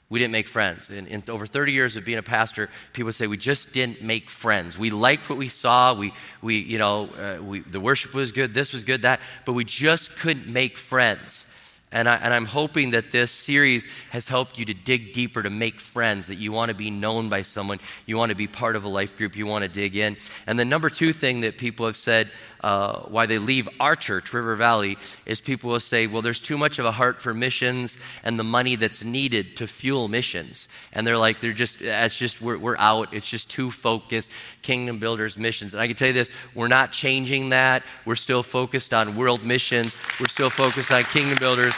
We 0.10 0.20
didn't 0.20 0.32
make 0.32 0.48
friends. 0.48 0.90
In, 0.90 1.08
in, 1.08 1.24
over 1.28 1.46
30 1.46 1.72
years 1.72 1.96
of 1.96 2.06
being 2.06 2.20
a 2.20 2.24
pastor, 2.24 2.70
people 2.94 3.08
would 3.08 3.16
say 3.16 3.28
we 3.28 3.38
just 3.38 3.74
didn't 3.74 4.02
make 4.02 4.30
friends. 4.30 4.78
We 4.78 4.92
liked 4.92 5.30
what 5.30 5.38
we 5.38 5.50
saw. 5.50 5.94
We, 5.94 6.14
we 6.42 6.58
you 6.58 6.78
know, 6.78 7.10
uh, 7.10 7.44
we, 7.44 7.60
the 7.60 7.80
worship 7.80 8.14
was 8.14 8.32
good. 8.32 8.54
This 8.54 8.74
was 8.74 8.84
good. 8.84 9.02
That, 9.02 9.20
but 9.46 9.54
we 9.54 9.66
just 9.66 10.16
couldn't 10.16 10.48
make 10.48 10.78
friends. 10.78 11.46
And, 11.94 12.10
I, 12.10 12.16
and 12.16 12.34
I'm 12.34 12.46
hoping 12.46 12.92
that 12.92 13.12
this 13.12 13.32
series 13.32 13.88
has 14.10 14.28
helped 14.28 14.58
you 14.58 14.66
to 14.66 14.74
dig 14.74 15.14
deeper, 15.14 15.44
to 15.44 15.50
make 15.50 15.80
friends, 15.80 16.28
that 16.28 16.36
you 16.36 16.52
want 16.52 16.70
to 16.70 16.76
be 16.76 16.90
known 16.90 17.30
by 17.30 17.44
someone, 17.44 17.80
you 18.08 18.18
want 18.18 18.32
to 18.32 18.36
be 18.36 18.48
part 18.48 18.76
of 18.76 18.84
a 18.84 18.90
life 18.90 19.16
group, 19.16 19.38
you 19.38 19.46
want 19.46 19.62
to 19.64 19.70
dig 19.70 19.96
in. 19.96 20.18
And 20.48 20.60
the 20.60 20.66
number 20.66 20.90
two 20.90 21.14
thing 21.14 21.42
that 21.42 21.58
people 21.58 21.86
have 21.86 21.96
said 21.96 22.32
uh, 22.64 23.02
why 23.02 23.26
they 23.26 23.38
leave 23.38 23.68
our 23.80 23.96
church, 23.96 24.34
River 24.34 24.56
Valley, 24.56 24.98
is 25.26 25.42
people 25.42 25.70
will 25.72 25.80
say, 25.80 26.08
well, 26.08 26.22
there's 26.22 26.42
too 26.42 26.58
much 26.58 26.80
of 26.80 26.86
a 26.86 26.92
heart 26.92 27.22
for 27.22 27.34
missions 27.34 27.98
and 28.24 28.40
the 28.40 28.44
money 28.44 28.76
that's 28.76 29.04
needed 29.04 29.58
to 29.58 29.68
fuel 29.68 30.08
missions. 30.08 30.70
And 30.94 31.06
they're 31.06 31.18
like, 31.18 31.42
they're 31.42 31.52
just, 31.52 31.82
it's 31.82 32.18
just, 32.18 32.42
we're, 32.42 32.58
we're 32.58 32.78
out. 32.80 33.14
It's 33.14 33.30
just 33.30 33.50
too 33.50 33.70
focused. 33.70 34.32
Kingdom 34.62 34.98
builders, 34.98 35.38
missions. 35.38 35.74
And 35.74 35.82
I 35.82 35.88
can 35.88 35.96
tell 35.96 36.08
you 36.08 36.14
this, 36.14 36.32
we're 36.56 36.70
not 36.70 36.94
changing 36.94 37.50
that. 37.50 37.84
We're 38.06 38.16
still 38.16 38.44
focused 38.44 38.94
on 38.94 39.18
world 39.18 39.44
missions. 39.44 39.96
We're 40.20 40.28
still 40.30 40.50
focused 40.50 40.92
on 40.92 41.04
kingdom 41.04 41.38
builders. 41.40 41.76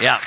Yeah. 0.00 0.20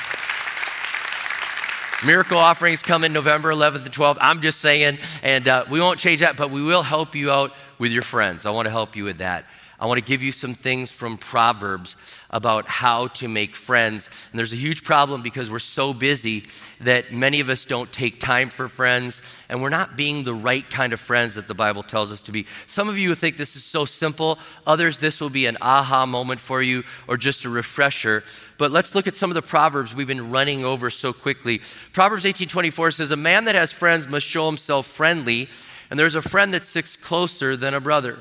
Miracle 2.06 2.38
offerings 2.38 2.82
come 2.82 3.06
in 3.06 3.14
November 3.14 3.50
11th 3.54 3.86
and 3.86 3.92
12th. 3.94 4.18
I'm 4.20 4.42
just 4.42 4.60
saying, 4.60 4.98
and 5.22 5.48
uh, 5.48 5.64
we 5.70 5.80
won't 5.80 6.00
change 6.00 6.20
that, 6.20 6.36
but 6.36 6.52
we 6.52 6.62
will 6.62 6.84
help 6.84 7.16
you 7.16 7.32
out 7.32 7.54
with 7.80 7.94
your 7.94 8.02
friends. 8.02 8.46
I 8.46 8.50
want 8.50 8.66
to 8.66 8.72
help 8.72 8.98
you 8.98 9.06
with 9.06 9.20
that. 9.20 9.46
I 9.80 9.86
want 9.86 9.98
to 9.98 10.06
give 10.06 10.22
you 10.24 10.32
some 10.32 10.54
things 10.54 10.92
from 10.92 11.18
Proverbs 11.18 11.96
about 12.30 12.68
how 12.68 13.08
to 13.08 13.28
make 13.28 13.56
friends. 13.56 14.10
And 14.32 14.40
there's 14.40 14.54
a 14.54 14.58
huge 14.58 14.84
problem 14.84 15.22
because 15.22 15.52
we're 15.52 15.60
so 15.60 15.94
busy 15.94 16.44
that 16.82 17.12
many 17.12 17.40
of 17.40 17.50
us 17.50 17.66
don't 17.66 17.92
take 17.92 18.20
time 18.20 18.50
for 18.50 18.68
friends 18.68 19.22
and 19.50 19.62
we're 19.62 19.70
not 19.70 19.98
being 19.98 20.24
the 20.24 20.34
right 20.34 20.68
kind 20.70 20.94
of 20.94 21.00
friends 21.00 21.36
that 21.36 21.48
the 21.48 21.54
Bible 21.54 21.84
tells 21.84 22.12
us 22.12 22.22
to 22.24 22.32
be. 22.32 22.46
Some 22.68 22.88
of 22.88 22.98
you 22.98 23.14
think 23.16 23.38
this 23.38 23.56
is 23.56 23.64
so 23.64 23.84
simple, 23.86 24.40
others, 24.66 25.00
this 25.00 25.20
will 25.20 25.30
be 25.30 25.48
an 25.48 25.58
aha 25.62 26.06
moment 26.06 26.40
for 26.40 26.62
you 26.62 26.84
or 27.08 27.18
just 27.18 27.46
a 27.46 27.50
refresher. 27.50 28.24
But 28.58 28.72
let's 28.72 28.96
look 28.96 29.08
at 29.08 29.16
some 29.16 29.32
of 29.32 29.36
the 29.36 29.42
proverbs 29.42 29.96
we've 29.96 30.08
been 30.08 30.32
running 30.32 30.64
over 30.64 30.90
so 30.90 31.14
quickly. 31.14 31.62
Proverbs 31.92 32.26
18:24 32.26 32.92
says, 32.92 33.12
"A 33.12 33.18
man 33.18 33.46
that 33.46 33.56
has 33.56 33.72
friends 33.72 34.08
must 34.08 34.26
show 34.26 34.46
himself 34.46 34.88
friendly." 34.88 35.50
and 35.90 36.00
there's 36.00 36.16
a 36.16 36.24
friend 36.24 36.56
that 36.56 36.64
sticks 36.64 36.96
closer 36.98 37.56
than 37.56 37.76
a 37.76 37.80
brother. 37.80 38.18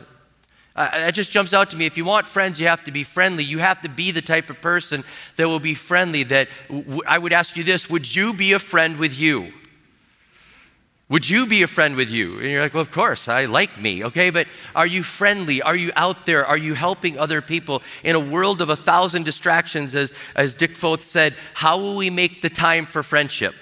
Uh, 0.75 0.91
that 0.91 1.15
just 1.15 1.31
jumps 1.31 1.53
out 1.53 1.71
to 1.71 1.77
me. 1.77 1.85
If 1.85 1.97
you 1.99 2.05
want 2.05 2.27
friends, 2.27 2.59
you 2.59 2.67
have 2.67 2.83
to 2.85 2.91
be 2.91 3.05
friendly. 3.05 3.45
You 3.45 3.59
have 3.59 3.83
to 3.83 3.89
be 3.89 4.11
the 4.11 4.23
type 4.23 4.49
of 4.49 4.61
person 4.63 5.05
that 5.37 5.47
will 5.47 5.61
be 5.61 5.75
friendly. 5.75 6.23
That 6.23 6.49
w- 6.69 7.03
I 7.07 7.19
would 7.19 7.33
ask 7.33 7.57
you 7.57 7.65
this 7.65 7.91
Would 7.91 8.15
you 8.15 8.33
be 8.33 8.53
a 8.53 8.59
friend 8.59 8.99
with 8.99 9.19
you? 9.19 9.53
Would 11.13 11.29
you 11.29 11.45
be 11.45 11.63
a 11.63 11.67
friend 11.67 11.95
with 11.95 12.11
you? 12.11 12.39
And 12.39 12.51
you're 12.51 12.63
like, 12.63 12.73
well, 12.73 12.81
of 12.81 12.91
course, 12.91 13.29
I 13.29 13.45
like 13.45 13.79
me, 13.79 14.03
okay? 14.03 14.31
But 14.31 14.47
are 14.75 14.87
you 14.87 15.03
friendly? 15.03 15.61
Are 15.61 15.77
you 15.77 15.93
out 15.95 16.25
there? 16.25 16.47
Are 16.47 16.57
you 16.57 16.73
helping 16.73 17.19
other 17.19 17.43
people? 17.43 17.83
In 18.03 18.17
a 18.17 18.21
world 18.21 18.63
of 18.63 18.71
a 18.71 18.77
thousand 18.77 19.25
distractions, 19.25 19.95
as, 19.95 20.15
as 20.35 20.55
Dick 20.55 20.75
Foth 20.75 21.03
said, 21.03 21.35
how 21.53 21.77
will 21.77 21.97
we 21.97 22.09
make 22.09 22.41
the 22.41 22.49
time 22.49 22.87
for 22.87 23.03
friendship? 23.03 23.55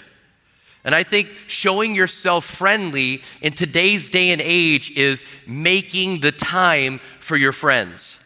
And 0.84 0.94
I 0.94 1.02
think 1.02 1.28
showing 1.46 1.94
yourself 1.94 2.44
friendly 2.44 3.22
in 3.42 3.52
today's 3.52 4.08
day 4.08 4.30
and 4.30 4.40
age 4.40 4.90
is 4.96 5.22
making 5.46 6.20
the 6.20 6.32
time 6.32 7.00
for 7.20 7.36
your 7.36 7.52
friends. 7.52 8.20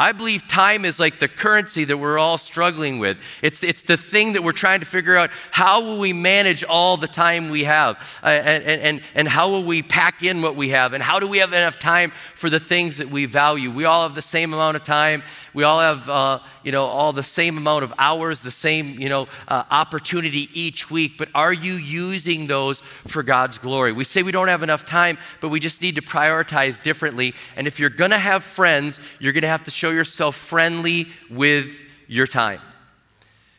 I 0.00 0.12
believe 0.12 0.48
time 0.48 0.86
is 0.86 0.98
like 0.98 1.18
the 1.18 1.28
currency 1.28 1.84
that 1.84 1.94
we're 1.98 2.16
all 2.16 2.38
struggling 2.38 3.00
with. 3.00 3.18
It's, 3.42 3.62
it's 3.62 3.82
the 3.82 3.98
thing 3.98 4.32
that 4.32 4.42
we're 4.42 4.52
trying 4.52 4.80
to 4.80 4.86
figure 4.86 5.14
out 5.14 5.28
how 5.50 5.82
will 5.82 6.00
we 6.00 6.14
manage 6.14 6.64
all 6.64 6.96
the 6.96 7.06
time 7.06 7.50
we 7.50 7.64
have? 7.64 8.18
Uh, 8.22 8.28
and, 8.28 8.64
and, 8.64 9.02
and 9.14 9.28
how 9.28 9.50
will 9.50 9.62
we 9.62 9.82
pack 9.82 10.22
in 10.22 10.40
what 10.40 10.56
we 10.56 10.70
have? 10.70 10.94
And 10.94 11.02
how 11.02 11.20
do 11.20 11.28
we 11.28 11.36
have 11.36 11.52
enough 11.52 11.78
time 11.78 12.12
for 12.34 12.48
the 12.48 12.58
things 12.58 12.96
that 12.96 13.10
we 13.10 13.26
value? 13.26 13.70
We 13.70 13.84
all 13.84 14.04
have 14.04 14.14
the 14.14 14.22
same 14.22 14.54
amount 14.54 14.76
of 14.76 14.82
time. 14.82 15.22
We 15.52 15.64
all 15.64 15.80
have, 15.80 16.08
uh, 16.08 16.38
you 16.62 16.72
know, 16.72 16.84
all 16.84 17.12
the 17.12 17.22
same 17.22 17.58
amount 17.58 17.84
of 17.84 17.92
hours, 17.98 18.40
the 18.40 18.50
same, 18.50 19.00
you 19.00 19.08
know, 19.08 19.28
uh, 19.48 19.64
opportunity 19.70 20.48
each 20.52 20.90
week. 20.90 21.18
But 21.18 21.28
are 21.34 21.52
you 21.52 21.74
using 21.74 22.46
those 22.46 22.80
for 23.06 23.22
God's 23.22 23.58
glory? 23.58 23.92
We 23.92 24.04
say 24.04 24.22
we 24.22 24.32
don't 24.32 24.48
have 24.48 24.62
enough 24.62 24.84
time, 24.84 25.18
but 25.40 25.48
we 25.48 25.60
just 25.60 25.82
need 25.82 25.96
to 25.96 26.02
prioritize 26.02 26.82
differently. 26.82 27.34
And 27.56 27.66
if 27.66 27.80
you're 27.80 27.90
going 27.90 28.10
to 28.10 28.18
have 28.18 28.42
friends, 28.42 28.98
you're 29.18 29.32
going 29.32 29.42
to 29.42 29.48
have 29.48 29.64
to 29.64 29.70
show 29.70 29.90
yourself 29.90 30.36
friendly 30.36 31.06
with 31.30 31.82
your 32.06 32.26
time. 32.26 32.60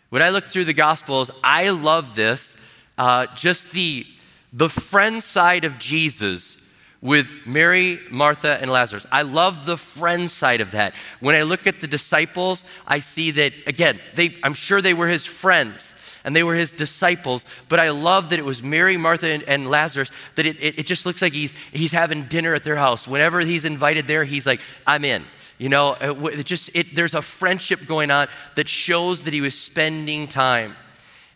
When 0.09 0.21
I 0.21 0.29
look 0.29 0.45
through 0.45 0.65
the 0.65 0.73
Gospels, 0.73 1.31
I 1.43 1.69
love 1.69 2.15
this. 2.15 2.57
Uh, 2.97 3.27
just 3.35 3.71
the 3.71 4.05
the 4.53 4.69
friend 4.69 5.23
side 5.23 5.63
of 5.63 5.79
Jesus 5.79 6.57
with 7.01 7.33
Mary, 7.45 7.99
Martha, 8.11 8.59
and 8.61 8.69
Lazarus. 8.69 9.07
I 9.11 9.23
love 9.23 9.65
the 9.65 9.77
friend 9.77 10.29
side 10.29 10.61
of 10.61 10.71
that. 10.71 10.93
When 11.19 11.35
I 11.35 11.41
look 11.41 11.65
at 11.65 11.81
the 11.81 11.87
disciples, 11.87 12.63
I 12.85 12.99
see 12.99 13.31
that, 13.31 13.53
again, 13.65 13.99
they, 14.15 14.35
I'm 14.43 14.53
sure 14.53 14.81
they 14.81 14.93
were 14.93 15.07
his 15.07 15.25
friends 15.25 15.93
and 16.23 16.35
they 16.35 16.43
were 16.43 16.53
his 16.53 16.71
disciples, 16.71 17.45
but 17.67 17.79
I 17.79 17.89
love 17.89 18.29
that 18.29 18.37
it 18.37 18.45
was 18.45 18.61
Mary, 18.61 18.95
Martha, 18.97 19.27
and, 19.27 19.41
and 19.43 19.69
Lazarus, 19.69 20.11
that 20.35 20.45
it, 20.45 20.57
it, 20.61 20.79
it 20.79 20.85
just 20.85 21.05
looks 21.05 21.21
like 21.21 21.33
he's, 21.33 21.53
he's 21.71 21.91
having 21.91 22.25
dinner 22.25 22.53
at 22.53 22.63
their 22.63 22.75
house. 22.75 23.07
Whenever 23.07 23.39
he's 23.39 23.65
invited 23.65 24.05
there, 24.05 24.23
he's 24.23 24.45
like, 24.45 24.61
I'm 24.85 25.03
in. 25.03 25.25
You 25.57 25.69
know, 25.69 25.93
it 25.93 26.43
just 26.47 26.75
it, 26.75 26.95
there's 26.95 27.13
a 27.13 27.21
friendship 27.21 27.85
going 27.85 28.09
on 28.09 28.27
that 28.55 28.67
shows 28.67 29.25
that 29.25 29.33
he 29.33 29.41
was 29.41 29.55
spending 29.55 30.27
time. 30.27 30.75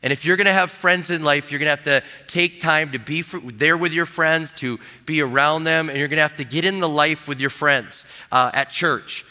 And 0.05 0.13
if 0.13 0.23
you're 0.23 0.37
going 0.37 0.45
to 0.45 0.53
have 0.53 0.69
friends 0.69 1.09
in 1.09 1.23
life, 1.23 1.49
you're 1.49 1.57
going 1.57 1.75
to 1.75 1.89
have 1.89 2.03
to 2.03 2.03
take 2.27 2.61
time 2.61 2.91
to 2.91 2.99
be 2.99 3.23
for, 3.23 3.39
there 3.39 3.75
with 3.75 3.91
your 3.91 4.05
friends, 4.05 4.53
to 4.53 4.79
be 5.07 5.19
around 5.19 5.63
them, 5.63 5.89
and 5.89 5.97
you're 5.97 6.07
going 6.07 6.17
to 6.17 6.21
have 6.21 6.35
to 6.35 6.43
get 6.43 6.63
in 6.63 6.79
the 6.79 6.87
life 6.87 7.27
with 7.27 7.39
your 7.39 7.49
friends 7.49 8.05
uh, 8.31 8.51
at 8.53 8.69
church. 8.69 9.25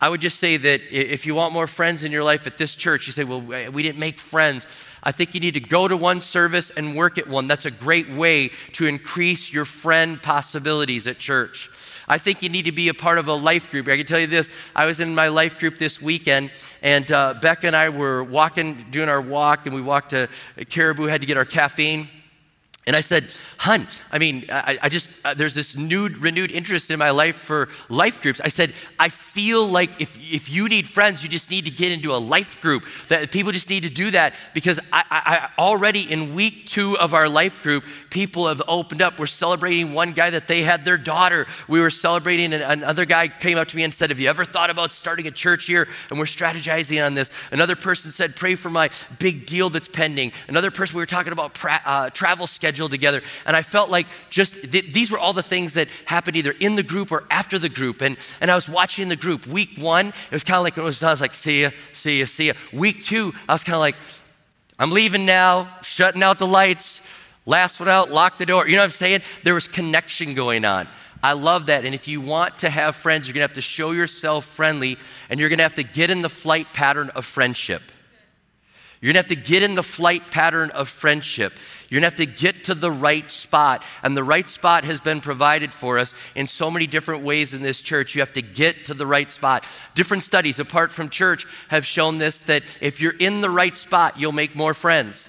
I 0.00 0.08
would 0.08 0.22
just 0.22 0.38
say 0.38 0.56
that 0.56 0.80
if 0.90 1.26
you 1.26 1.34
want 1.34 1.52
more 1.52 1.66
friends 1.66 2.02
in 2.02 2.12
your 2.12 2.24
life 2.24 2.46
at 2.46 2.56
this 2.56 2.74
church, 2.74 3.06
you 3.06 3.12
say, 3.12 3.24
well, 3.24 3.42
we 3.42 3.82
didn't 3.82 3.98
make 3.98 4.18
friends. 4.18 4.66
I 5.02 5.12
think 5.12 5.34
you 5.34 5.40
need 5.40 5.52
to 5.52 5.60
go 5.60 5.86
to 5.86 5.98
one 5.98 6.22
service 6.22 6.70
and 6.70 6.96
work 6.96 7.18
at 7.18 7.28
one. 7.28 7.46
That's 7.46 7.66
a 7.66 7.70
great 7.70 8.08
way 8.08 8.52
to 8.72 8.86
increase 8.86 9.52
your 9.52 9.66
friend 9.66 10.22
possibilities 10.22 11.06
at 11.06 11.18
church. 11.18 11.68
I 12.08 12.18
think 12.18 12.42
you 12.42 12.48
need 12.48 12.66
to 12.66 12.72
be 12.72 12.88
a 12.88 12.94
part 12.94 13.18
of 13.18 13.28
a 13.28 13.34
life 13.34 13.70
group. 13.70 13.88
I 13.88 13.96
can 13.96 14.06
tell 14.06 14.20
you 14.20 14.26
this 14.26 14.48
I 14.74 14.86
was 14.86 15.00
in 15.00 15.14
my 15.14 15.28
life 15.28 15.58
group 15.58 15.76
this 15.76 16.00
weekend, 16.00 16.52
and 16.82 17.10
uh, 17.10 17.34
Becca 17.34 17.66
and 17.66 17.76
I 17.76 17.88
were 17.88 18.22
walking, 18.22 18.86
doing 18.90 19.08
our 19.08 19.20
walk, 19.20 19.66
and 19.66 19.74
we 19.74 19.82
walked 19.82 20.10
to 20.10 20.28
Caribou, 20.68 21.04
had 21.06 21.20
to 21.20 21.26
get 21.26 21.36
our 21.36 21.44
caffeine. 21.44 22.08
And 22.86 22.94
I 22.94 23.00
said, 23.00 23.26
Hun, 23.58 23.86
I 24.12 24.18
mean, 24.18 24.44
I, 24.50 24.78
I 24.82 24.88
just, 24.88 25.08
uh, 25.24 25.34
there's 25.34 25.54
this 25.54 25.74
new, 25.74 26.08
renewed 26.08 26.52
interest 26.52 26.90
in 26.90 26.98
my 26.98 27.10
life 27.10 27.36
for 27.36 27.68
life 27.88 28.20
groups. 28.20 28.40
I 28.40 28.48
said, 28.48 28.72
I 28.98 29.08
feel 29.08 29.66
like 29.66 30.00
if, 30.00 30.16
if 30.20 30.50
you 30.50 30.68
need 30.68 30.86
friends, 30.86 31.24
you 31.24 31.28
just 31.28 31.50
need 31.50 31.64
to 31.64 31.70
get 31.70 31.90
into 31.90 32.14
a 32.14 32.18
life 32.18 32.60
group. 32.60 32.84
That 33.08 33.32
people 33.32 33.50
just 33.52 33.70
need 33.70 33.82
to 33.84 33.90
do 33.90 34.10
that 34.12 34.34
because 34.54 34.78
I, 34.92 35.02
I, 35.10 35.48
already 35.60 36.02
in 36.02 36.34
week 36.34 36.66
two 36.66 36.98
of 36.98 37.14
our 37.14 37.28
life 37.28 37.62
group, 37.62 37.84
people 38.10 38.46
have 38.46 38.62
opened 38.68 39.02
up. 39.02 39.18
We're 39.18 39.26
celebrating 39.26 39.94
one 39.94 40.12
guy 40.12 40.30
that 40.30 40.46
they 40.46 40.62
had 40.62 40.84
their 40.84 40.98
daughter. 40.98 41.46
We 41.66 41.80
were 41.80 41.90
celebrating, 41.90 42.52
and 42.52 42.62
another 42.62 43.06
guy 43.06 43.28
came 43.28 43.58
up 43.58 43.68
to 43.68 43.76
me 43.76 43.84
and 43.84 43.92
said, 43.92 44.10
Have 44.10 44.20
you 44.20 44.28
ever 44.28 44.44
thought 44.44 44.70
about 44.70 44.92
starting 44.92 45.26
a 45.26 45.32
church 45.32 45.64
here? 45.64 45.88
And 46.10 46.18
we're 46.18 46.26
strategizing 46.26 47.04
on 47.04 47.14
this. 47.14 47.30
Another 47.50 47.74
person 47.74 48.10
said, 48.10 48.36
Pray 48.36 48.54
for 48.54 48.70
my 48.70 48.90
big 49.18 49.46
deal 49.46 49.70
that's 49.70 49.88
pending. 49.88 50.32
Another 50.46 50.70
person, 50.70 50.94
we 50.96 51.02
were 51.02 51.06
talking 51.06 51.32
about 51.32 51.54
pra- 51.54 51.82
uh, 51.84 52.10
travel 52.10 52.46
schedule 52.46 52.75
scheduled 52.76 52.90
together. 52.90 53.22
And 53.46 53.56
I 53.56 53.62
felt 53.62 53.88
like 53.88 54.06
just 54.28 54.70
th- 54.70 54.92
these 54.92 55.10
were 55.10 55.18
all 55.18 55.32
the 55.32 55.42
things 55.42 55.72
that 55.74 55.88
happened 56.04 56.36
either 56.36 56.52
in 56.60 56.76
the 56.76 56.82
group 56.82 57.10
or 57.10 57.24
after 57.30 57.58
the 57.58 57.70
group. 57.70 58.02
And, 58.02 58.18
and 58.42 58.50
I 58.50 58.54
was 58.54 58.68
watching 58.68 59.08
the 59.08 59.16
group. 59.16 59.46
Week 59.46 59.78
one, 59.78 60.08
it 60.08 60.30
was 60.30 60.44
kind 60.44 60.58
of 60.58 60.64
like 60.64 60.76
it 60.76 60.82
was 60.82 61.02
I 61.02 61.10
was 61.10 61.22
like, 61.22 61.34
see 61.34 61.62
ya, 61.62 61.70
see 61.92 62.20
ya, 62.20 62.26
see 62.26 62.48
ya. 62.48 62.52
Week 62.74 63.02
two, 63.02 63.32
I 63.48 63.54
was 63.54 63.64
kind 63.64 63.76
of 63.76 63.80
like, 63.80 63.96
I'm 64.78 64.90
leaving 64.90 65.24
now, 65.24 65.68
shutting 65.80 66.22
out 66.22 66.38
the 66.38 66.46
lights, 66.46 67.00
last 67.46 67.80
one 67.80 67.88
out, 67.88 68.10
lock 68.10 68.36
the 68.36 68.44
door. 68.44 68.68
You 68.68 68.76
know 68.76 68.82
what 68.82 68.86
I'm 68.86 68.90
saying? 68.90 69.22
There 69.42 69.54
was 69.54 69.68
connection 69.68 70.34
going 70.34 70.66
on. 70.66 70.86
I 71.22 71.32
love 71.32 71.66
that. 71.66 71.86
And 71.86 71.94
if 71.94 72.08
you 72.08 72.20
want 72.20 72.58
to 72.58 72.68
have 72.68 72.94
friends, 72.94 73.26
you're 73.26 73.32
going 73.32 73.40
to 73.42 73.48
have 73.48 73.54
to 73.54 73.62
show 73.62 73.92
yourself 73.92 74.44
friendly 74.44 74.98
and 75.30 75.40
you're 75.40 75.48
going 75.48 75.58
to 75.58 75.62
have 75.62 75.76
to 75.76 75.82
get 75.82 76.10
in 76.10 76.20
the 76.20 76.28
flight 76.28 76.66
pattern 76.74 77.10
of 77.14 77.24
friendship. 77.24 77.80
You're 79.00 79.12
going 79.12 79.22
to 79.22 79.28
have 79.28 79.44
to 79.44 79.50
get 79.50 79.62
in 79.62 79.74
the 79.74 79.82
flight 79.82 80.30
pattern 80.30 80.70
of 80.70 80.88
friendship. 80.88 81.52
You're 81.88 82.00
going 82.00 82.10
to 82.10 82.16
have 82.16 82.28
to 82.28 82.40
get 82.40 82.64
to 82.64 82.74
the 82.74 82.90
right 82.90 83.30
spot. 83.30 83.84
And 84.02 84.16
the 84.16 84.24
right 84.24 84.48
spot 84.50 84.84
has 84.84 85.00
been 85.00 85.20
provided 85.20 85.72
for 85.72 85.98
us 85.98 86.14
in 86.34 86.46
so 86.46 86.70
many 86.70 86.86
different 86.86 87.22
ways 87.22 87.54
in 87.54 87.62
this 87.62 87.80
church. 87.80 88.14
You 88.14 88.22
have 88.22 88.32
to 88.32 88.42
get 88.42 88.86
to 88.86 88.94
the 88.94 89.06
right 89.06 89.30
spot. 89.30 89.64
Different 89.94 90.22
studies 90.22 90.58
apart 90.58 90.90
from 90.92 91.08
church 91.08 91.46
have 91.68 91.86
shown 91.86 92.18
this 92.18 92.40
that 92.40 92.64
if 92.80 93.00
you're 93.00 93.16
in 93.16 93.40
the 93.40 93.50
right 93.50 93.76
spot, 93.76 94.18
you'll 94.18 94.32
make 94.32 94.56
more 94.56 94.74
friends. 94.74 95.28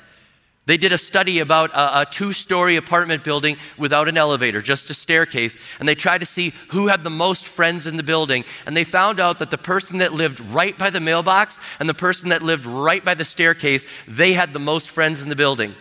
They 0.68 0.76
did 0.76 0.92
a 0.92 0.98
study 0.98 1.40
about 1.40 1.72
a, 1.72 2.02
a 2.02 2.06
two 2.06 2.34
story 2.34 2.76
apartment 2.76 3.24
building 3.24 3.56
without 3.78 4.10
an 4.10 4.18
elevator, 4.18 4.62
just 4.62 4.90
a 4.90 4.94
staircase, 4.94 5.56
and 5.80 5.88
they 5.88 5.96
tried 5.96 6.18
to 6.18 6.26
see 6.26 6.54
who 6.72 6.88
had 6.88 7.06
the 7.06 7.10
most 7.10 7.48
friends 7.48 7.88
in 7.88 7.96
the 7.96 8.04
building. 8.04 8.44
And 8.66 8.76
they 8.76 8.84
found 8.84 9.22
out 9.22 9.40
that 9.40 9.50
the 9.50 9.58
person 9.58 10.00
that 10.00 10.12
lived 10.12 10.42
right 10.42 10.78
by 10.78 10.90
the 10.90 11.00
mailbox 11.00 11.58
and 11.80 11.88
the 11.88 11.94
person 11.94 12.30
that 12.30 12.42
lived 12.42 12.66
right 12.66 13.04
by 13.04 13.14
the 13.14 13.24
staircase, 13.24 13.86
they 14.10 14.34
had 14.34 14.52
the 14.52 14.60
most 14.60 14.90
friends 14.90 15.22
in 15.22 15.30
the 15.30 15.38
building. 15.38 15.74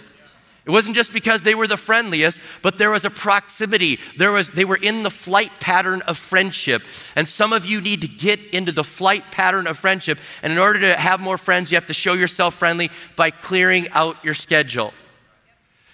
It 0.66 0.70
wasn't 0.70 0.96
just 0.96 1.12
because 1.12 1.42
they 1.42 1.54
were 1.54 1.68
the 1.68 1.76
friendliest, 1.76 2.40
but 2.60 2.76
there 2.76 2.90
was 2.90 3.04
a 3.04 3.10
proximity. 3.10 4.00
There 4.18 4.32
was, 4.32 4.50
they 4.50 4.64
were 4.64 4.76
in 4.76 5.04
the 5.04 5.10
flight 5.10 5.52
pattern 5.60 6.02
of 6.02 6.18
friendship. 6.18 6.82
And 7.14 7.28
some 7.28 7.52
of 7.52 7.64
you 7.64 7.80
need 7.80 8.00
to 8.00 8.08
get 8.08 8.40
into 8.52 8.72
the 8.72 8.82
flight 8.82 9.22
pattern 9.30 9.68
of 9.68 9.78
friendship. 9.78 10.18
And 10.42 10.52
in 10.52 10.58
order 10.58 10.80
to 10.80 10.96
have 10.96 11.20
more 11.20 11.38
friends, 11.38 11.70
you 11.70 11.76
have 11.76 11.86
to 11.86 11.94
show 11.94 12.14
yourself 12.14 12.56
friendly 12.56 12.90
by 13.14 13.30
clearing 13.30 13.88
out 13.90 14.24
your 14.24 14.34
schedule. 14.34 14.92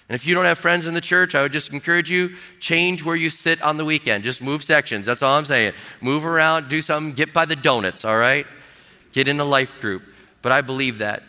And 0.09 0.15
if 0.15 0.25
you 0.25 0.33
don't 0.33 0.45
have 0.45 0.57
friends 0.57 0.87
in 0.87 0.95
the 0.95 1.01
church, 1.01 1.35
I 1.35 1.43
would 1.43 1.53
just 1.53 1.71
encourage 1.71 2.09
you 2.09 2.35
change 2.59 3.03
where 3.03 3.15
you 3.15 3.29
sit 3.29 3.61
on 3.61 3.77
the 3.77 3.85
weekend. 3.85 4.23
Just 4.23 4.41
move 4.41 4.63
sections. 4.63 5.05
That's 5.05 5.21
all 5.21 5.37
I'm 5.37 5.45
saying. 5.45 5.73
Move 6.01 6.25
around, 6.25 6.67
do 6.67 6.81
something, 6.81 7.13
get 7.13 7.31
by 7.31 7.45
the 7.45 7.55
donuts, 7.55 8.03
all 8.05 8.17
right? 8.17 8.47
Get 9.11 9.27
in 9.27 9.39
a 9.39 9.45
life 9.45 9.79
group. 9.79 10.01
But 10.41 10.51
I 10.51 10.61
believe 10.61 10.97
that. 10.97 11.21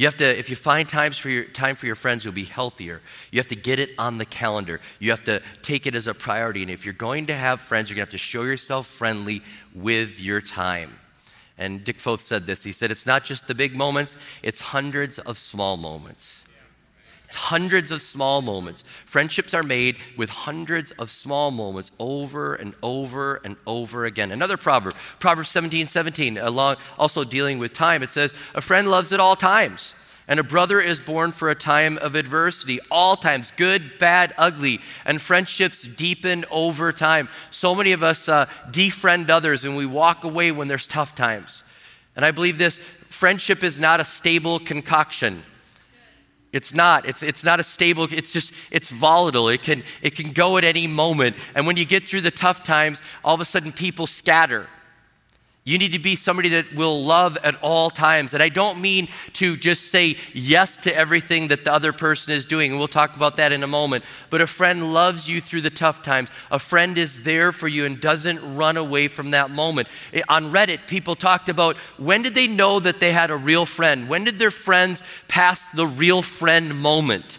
You 0.00 0.06
have 0.06 0.16
to, 0.16 0.38
if 0.38 0.48
you 0.48 0.56
find 0.56 0.88
times 0.88 1.18
for 1.18 1.28
your, 1.28 1.44
time 1.44 1.76
for 1.76 1.84
your 1.84 1.94
friends, 1.94 2.24
you'll 2.24 2.32
be 2.32 2.44
healthier. 2.46 3.02
You 3.30 3.38
have 3.38 3.48
to 3.48 3.54
get 3.54 3.78
it 3.78 3.90
on 3.98 4.16
the 4.16 4.24
calendar. 4.24 4.80
You 4.98 5.10
have 5.10 5.24
to 5.24 5.42
take 5.60 5.86
it 5.86 5.94
as 5.94 6.06
a 6.06 6.14
priority. 6.14 6.62
And 6.62 6.70
if 6.70 6.86
you're 6.86 6.94
going 6.94 7.26
to 7.26 7.34
have 7.34 7.60
friends, 7.60 7.90
you're 7.90 7.96
going 7.96 8.06
to 8.06 8.12
have 8.12 8.12
to 8.12 8.16
show 8.16 8.44
yourself 8.44 8.86
friendly 8.86 9.42
with 9.74 10.18
your 10.18 10.40
time. 10.40 10.98
And 11.58 11.84
Dick 11.84 12.00
Foth 12.00 12.22
said 12.22 12.46
this. 12.46 12.64
He 12.64 12.72
said, 12.72 12.90
It's 12.90 13.04
not 13.04 13.26
just 13.26 13.46
the 13.46 13.54
big 13.54 13.76
moments, 13.76 14.16
it's 14.42 14.62
hundreds 14.62 15.18
of 15.18 15.36
small 15.36 15.76
moments. 15.76 16.44
It's 17.30 17.36
hundreds 17.36 17.92
of 17.92 18.02
small 18.02 18.42
moments. 18.42 18.82
Friendships 19.06 19.54
are 19.54 19.62
made 19.62 19.98
with 20.16 20.28
hundreds 20.30 20.90
of 20.90 21.12
small 21.12 21.52
moments 21.52 21.92
over 22.00 22.56
and 22.56 22.74
over 22.82 23.36
and 23.44 23.54
over 23.68 24.04
again. 24.04 24.32
Another 24.32 24.56
proverb, 24.56 24.96
Proverbs 25.20 25.48
17 25.50 25.86
17, 25.86 26.38
along, 26.38 26.78
also 26.98 27.22
dealing 27.22 27.60
with 27.60 27.72
time, 27.72 28.02
it 28.02 28.10
says, 28.10 28.34
A 28.56 28.60
friend 28.60 28.90
loves 28.90 29.12
at 29.12 29.20
all 29.20 29.36
times, 29.36 29.94
and 30.26 30.40
a 30.40 30.42
brother 30.42 30.80
is 30.80 30.98
born 30.98 31.30
for 31.30 31.50
a 31.50 31.54
time 31.54 31.98
of 31.98 32.16
adversity. 32.16 32.80
All 32.90 33.14
times, 33.14 33.52
good, 33.56 34.00
bad, 34.00 34.34
ugly, 34.36 34.80
and 35.04 35.22
friendships 35.22 35.82
deepen 35.86 36.44
over 36.50 36.90
time. 36.90 37.28
So 37.52 37.76
many 37.76 37.92
of 37.92 38.02
us 38.02 38.28
uh, 38.28 38.46
defriend 38.72 39.30
others 39.30 39.64
and 39.64 39.76
we 39.76 39.86
walk 39.86 40.24
away 40.24 40.50
when 40.50 40.66
there's 40.66 40.88
tough 40.88 41.14
times. 41.14 41.62
And 42.16 42.24
I 42.24 42.32
believe 42.32 42.58
this 42.58 42.80
friendship 43.08 43.62
is 43.62 43.78
not 43.78 44.00
a 44.00 44.04
stable 44.04 44.58
concoction. 44.58 45.44
It's 46.52 46.74
not. 46.74 47.06
It's, 47.06 47.22
it's 47.22 47.44
not 47.44 47.60
a 47.60 47.62
stable, 47.62 48.08
it's 48.10 48.32
just, 48.32 48.52
it's 48.70 48.90
volatile. 48.90 49.48
It 49.48 49.62
can, 49.62 49.84
it 50.02 50.16
can 50.16 50.32
go 50.32 50.56
at 50.56 50.64
any 50.64 50.86
moment. 50.86 51.36
And 51.54 51.66
when 51.66 51.76
you 51.76 51.84
get 51.84 52.08
through 52.08 52.22
the 52.22 52.30
tough 52.30 52.64
times, 52.64 53.02
all 53.24 53.34
of 53.34 53.40
a 53.40 53.44
sudden 53.44 53.72
people 53.72 54.06
scatter. 54.06 54.66
You 55.62 55.76
need 55.76 55.92
to 55.92 55.98
be 55.98 56.16
somebody 56.16 56.48
that 56.50 56.74
will 56.74 57.04
love 57.04 57.36
at 57.44 57.62
all 57.62 57.90
times. 57.90 58.32
And 58.32 58.42
I 58.42 58.48
don't 58.48 58.80
mean 58.80 59.08
to 59.34 59.56
just 59.56 59.90
say 59.90 60.16
yes 60.32 60.78
to 60.78 60.96
everything 60.96 61.48
that 61.48 61.64
the 61.64 61.72
other 61.72 61.92
person 61.92 62.32
is 62.32 62.46
doing. 62.46 62.70
And 62.70 62.78
we'll 62.78 62.88
talk 62.88 63.14
about 63.14 63.36
that 63.36 63.52
in 63.52 63.62
a 63.62 63.66
moment. 63.66 64.04
But 64.30 64.40
a 64.40 64.46
friend 64.46 64.94
loves 64.94 65.28
you 65.28 65.42
through 65.42 65.60
the 65.60 65.70
tough 65.70 66.02
times. 66.02 66.30
A 66.50 66.58
friend 66.58 66.96
is 66.96 67.24
there 67.24 67.52
for 67.52 67.68
you 67.68 67.84
and 67.84 68.00
doesn't 68.00 68.56
run 68.56 68.78
away 68.78 69.06
from 69.06 69.32
that 69.32 69.50
moment. 69.50 69.88
Eh, 70.14 70.22
on 70.30 70.50
Reddit, 70.50 70.86
people 70.86 71.14
talked 71.14 71.50
about 71.50 71.76
when 71.98 72.22
did 72.22 72.34
they 72.34 72.46
know 72.46 72.80
that 72.80 72.98
they 72.98 73.12
had 73.12 73.30
a 73.30 73.36
real 73.36 73.66
friend? 73.66 74.08
When 74.08 74.24
did 74.24 74.38
their 74.38 74.50
friends 74.50 75.02
pass 75.28 75.68
the 75.68 75.86
real 75.86 76.22
friend 76.22 76.80
moment? 76.80 77.38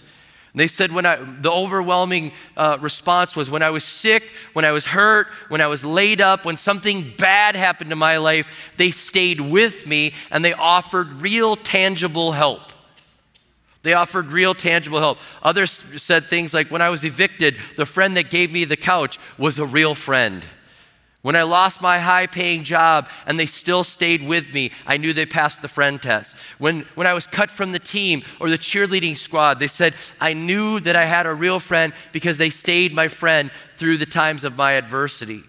They 0.54 0.68
said 0.68 0.92
when 0.92 1.06
I, 1.06 1.16
the 1.16 1.52
overwhelming 1.52 2.34
uh, 2.58 2.78
response 2.82 3.36
was 3.36 3.50
when 3.50 3.64
I 3.64 3.70
was 3.70 3.86
sick, 3.86 4.24
when 4.52 4.66
I 4.66 4.72
was 4.72 4.86
hurt, 4.86 5.28
when 5.48 5.62
I 5.62 5.68
was 5.68 5.86
laid 5.86 6.20
up, 6.20 6.44
when 6.44 6.58
something 6.58 7.10
bad 7.18 7.56
happened 7.56 7.90
to 7.92 7.96
my 7.96 8.18
life, 8.18 8.70
they 8.76 8.92
stayed 8.92 9.40
with 9.40 9.88
me 9.88 10.14
and 10.30 10.44
they 10.44 10.52
offered 10.54 11.08
real 11.22 11.56
tangible 11.56 12.34
help. 12.34 12.74
They 13.84 13.94
offered 13.94 14.28
real 14.32 14.54
tangible 14.54 15.00
help. 15.00 15.20
Others 15.42 15.84
said 15.98 16.26
things 16.26 16.54
like, 16.54 16.70
when 16.70 16.82
I 16.82 16.90
was 16.90 17.06
evicted, 17.06 17.56
the 17.78 17.86
friend 17.86 18.18
that 18.18 18.30
gave 18.30 18.52
me 18.52 18.66
the 18.66 18.78
couch 18.78 19.20
was 19.38 19.58
a 19.58 19.66
real 19.66 19.96
friend. 19.96 20.46
When 21.22 21.36
I 21.36 21.44
lost 21.44 21.82
my 21.82 22.00
high 22.00 22.26
paying 22.26 22.64
job 22.64 23.08
and 23.28 23.40
they 23.40 23.46
still 23.46 23.84
stayed 23.84 24.24
with 24.24 24.52
me, 24.54 24.72
I 24.88 24.98
knew 24.98 25.14
they 25.14 25.28
passed 25.28 25.62
the 25.62 25.68
friend 25.68 26.02
test. 26.02 26.36
When, 26.58 26.82
when 26.96 27.06
I 27.06 27.14
was 27.14 27.28
cut 27.28 27.52
from 27.52 27.72
the 27.72 27.80
team 27.80 28.24
or 28.40 28.50
the 28.50 28.58
cheerleading 28.58 29.16
squad, 29.16 29.60
they 29.60 29.68
said, 29.68 29.94
I 30.20 30.34
knew 30.34 30.80
that 30.80 30.96
I 30.96 31.06
had 31.06 31.28
a 31.28 31.34
real 31.34 31.60
friend 31.60 31.94
because 32.12 32.40
they 32.40 32.50
stayed 32.50 32.94
my 32.94 33.08
friend 33.08 33.52
through 33.76 33.98
the 33.98 34.06
times 34.08 34.44
of 34.44 34.58
my 34.58 34.74
adversity. 34.74 35.44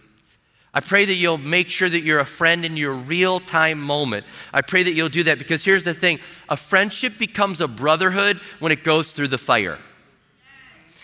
I 0.75 0.81
pray 0.81 1.07
that 1.07 1.15
you'll 1.15 1.39
make 1.39 1.69
sure 1.69 1.89
that 1.89 2.01
you're 2.01 2.21
a 2.21 2.27
friend 2.27 2.65
in 2.65 2.77
your 2.77 2.95
real 2.95 3.41
time 3.41 3.81
moment. 3.81 4.27
I 4.53 4.61
pray 4.63 4.83
that 4.83 4.93
you'll 4.93 5.11
do 5.11 5.23
that 5.25 5.39
because 5.39 5.65
here's 5.65 5.85
the 5.85 5.95
thing 5.95 6.21
a 6.51 6.57
friendship 6.57 7.19
becomes 7.19 7.63
a 7.63 7.69
brotherhood 7.69 8.41
when 8.59 8.73
it 8.73 8.85
goes 8.85 9.13
through 9.13 9.29
the 9.29 9.39
fire. 9.39 9.79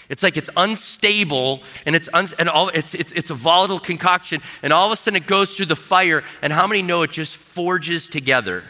It's 0.09 0.23
like 0.23 0.37
it's 0.37 0.49
unstable 0.57 1.63
and 1.85 1.95
it's 1.95 2.09
un- 2.13 2.29
and 2.39 2.49
all 2.49 2.71
it's, 2.71 2.95
it's 2.95 3.13
it's 3.13 3.31
a 3.31 3.35
volatile 3.35 3.79
concoction 3.79 4.41
and 4.63 4.73
all 4.73 4.87
of 4.87 4.93
a 4.93 4.97
sudden 4.97 5.17
it 5.17 5.27
goes 5.27 5.55
through 5.55 5.67
the 5.67 5.77
fire 5.77 6.25
and 6.41 6.53
how 6.53 6.67
many 6.67 6.81
know 6.81 7.03
it 7.03 7.11
just 7.11 7.37
forges 7.37 8.09
together? 8.09 8.65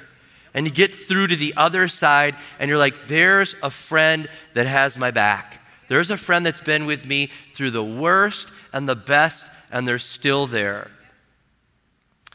And 0.53 0.67
you 0.67 0.73
get 0.73 0.93
through 0.93 1.29
to 1.29 1.37
the 1.37 1.55
other 1.57 1.87
side 1.87 2.35
and 2.59 2.69
you're 2.69 2.79
like 2.79 3.07
there's 3.07 3.55
a 3.63 3.71
friend 3.71 4.29
that 4.55 4.67
has 4.67 4.99
my 4.99 5.13
back. 5.13 5.63
There's 5.87 6.11
a 6.11 6.17
friend 6.17 6.45
that's 6.45 6.61
been 6.61 6.87
with 6.87 7.07
me 7.07 7.31
through 7.53 7.71
the 7.71 7.85
worst 7.85 8.51
and 8.73 8.89
the 8.89 8.97
best 8.97 9.47
and 9.71 9.87
they're 9.87 10.01
still 10.01 10.47
there. 10.49 10.91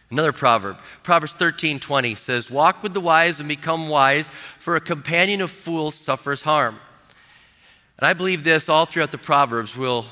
Another 0.10 0.32
proverb. 0.32 0.78
Proverbs 1.02 1.34
13 1.34 1.80
20 1.80 2.16
says 2.16 2.50
walk 2.50 2.84
with 2.84 2.94
the 2.94 3.02
wise 3.02 3.42
and 3.42 3.50
become 3.50 3.90
wise 3.90 4.30
for 4.60 4.78
a 4.78 4.82
companion 4.82 5.42
of 5.42 5.52
fools 5.52 5.96
suffers 5.96 6.42
harm 6.42 6.80
and 7.98 8.08
I 8.08 8.14
believe 8.14 8.44
this 8.44 8.70
all 8.70 8.86
throughout 8.86 9.12
the 9.12 9.18
Proverbs. 9.18 9.78
We'll, 9.78 10.06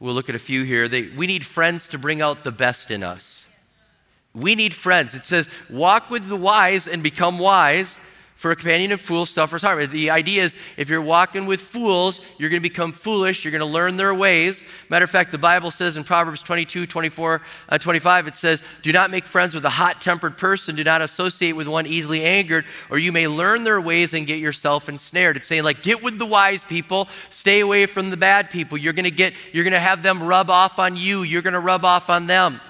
we'll 0.00 0.14
look 0.14 0.28
at 0.28 0.34
a 0.34 0.40
few 0.40 0.62
here. 0.62 0.88
They, 0.88 1.08
we 1.08 1.26
need 1.26 1.44
friends 1.44 1.88
to 1.88 1.98
bring 1.98 2.22
out 2.22 2.44
the 2.44 2.52
best 2.52 2.90
in 2.90 3.02
us. 3.02 3.44
We 4.34 4.54
need 4.54 4.74
friends. 4.74 5.14
It 5.14 5.22
says, 5.22 5.48
walk 5.70 6.10
with 6.10 6.28
the 6.28 6.36
wise 6.36 6.88
and 6.88 7.02
become 7.02 7.38
wise, 7.38 7.98
for 8.44 8.50
a 8.50 8.56
companion 8.56 8.92
of 8.92 9.00
fools 9.00 9.30
suffers 9.30 9.62
harm. 9.62 9.86
The 9.86 10.10
idea 10.10 10.42
is 10.42 10.58
if 10.76 10.90
you're 10.90 11.00
walking 11.00 11.46
with 11.46 11.62
fools, 11.62 12.20
you're 12.36 12.50
going 12.50 12.60
to 12.60 12.68
become 12.68 12.92
foolish. 12.92 13.42
You're 13.42 13.52
going 13.52 13.60
to 13.60 13.64
learn 13.64 13.96
their 13.96 14.14
ways. 14.14 14.66
Matter 14.90 15.04
of 15.04 15.08
fact, 15.08 15.32
the 15.32 15.38
Bible 15.38 15.70
says 15.70 15.96
in 15.96 16.04
Proverbs 16.04 16.42
22, 16.42 16.86
24, 16.86 17.40
uh, 17.70 17.78
25, 17.78 18.28
it 18.28 18.34
says, 18.34 18.62
Do 18.82 18.92
not 18.92 19.10
make 19.10 19.24
friends 19.24 19.54
with 19.54 19.64
a 19.64 19.70
hot 19.70 20.02
tempered 20.02 20.36
person. 20.36 20.76
Do 20.76 20.84
not 20.84 21.00
associate 21.00 21.52
with 21.52 21.68
one 21.68 21.86
easily 21.86 22.22
angered, 22.22 22.66
or 22.90 22.98
you 22.98 23.12
may 23.12 23.28
learn 23.28 23.64
their 23.64 23.80
ways 23.80 24.12
and 24.12 24.26
get 24.26 24.40
yourself 24.40 24.90
ensnared. 24.90 25.38
It's 25.38 25.46
saying, 25.46 25.64
like, 25.64 25.82
get 25.82 26.02
with 26.02 26.18
the 26.18 26.26
wise 26.26 26.64
people, 26.64 27.08
stay 27.30 27.60
away 27.60 27.86
from 27.86 28.10
the 28.10 28.18
bad 28.18 28.50
people. 28.50 28.76
You're 28.76 28.92
going 28.92 29.04
to 29.04 29.10
get, 29.10 29.32
you're 29.54 29.64
going 29.64 29.72
to 29.72 29.80
have 29.80 30.02
them 30.02 30.22
rub 30.22 30.50
off 30.50 30.78
on 30.78 30.98
you, 30.98 31.22
you're 31.22 31.40
going 31.40 31.54
to 31.54 31.60
rub 31.60 31.86
off 31.86 32.10
on 32.10 32.26
them. 32.26 32.60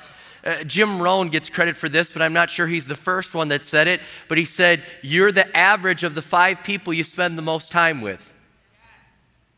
Uh, 0.45 0.63
Jim 0.65 1.01
Rohn 1.01 1.31
gets 1.31 1.49
credit 1.49 1.75
for 1.75 1.89
this, 1.89 2.11
but 2.11 2.21
I'm 2.21 2.35
not 2.35 2.51
sure 2.51 2.67
he's 2.67 2.87
the 2.87 2.95
first 2.95 3.35
one 3.35 3.49
that 3.49 3.65
said 3.65 3.89
it. 3.89 4.01
But 4.29 4.37
he 4.37 4.45
said, 4.45 4.83
You're 5.03 5.33
the 5.33 5.57
average 5.57 6.05
of 6.05 6.15
the 6.15 6.23
five 6.23 6.63
people 6.63 6.93
you 6.93 7.05
spend 7.05 7.39
the 7.39 7.43
most 7.43 7.73
time 7.73 8.03
with. 8.03 8.31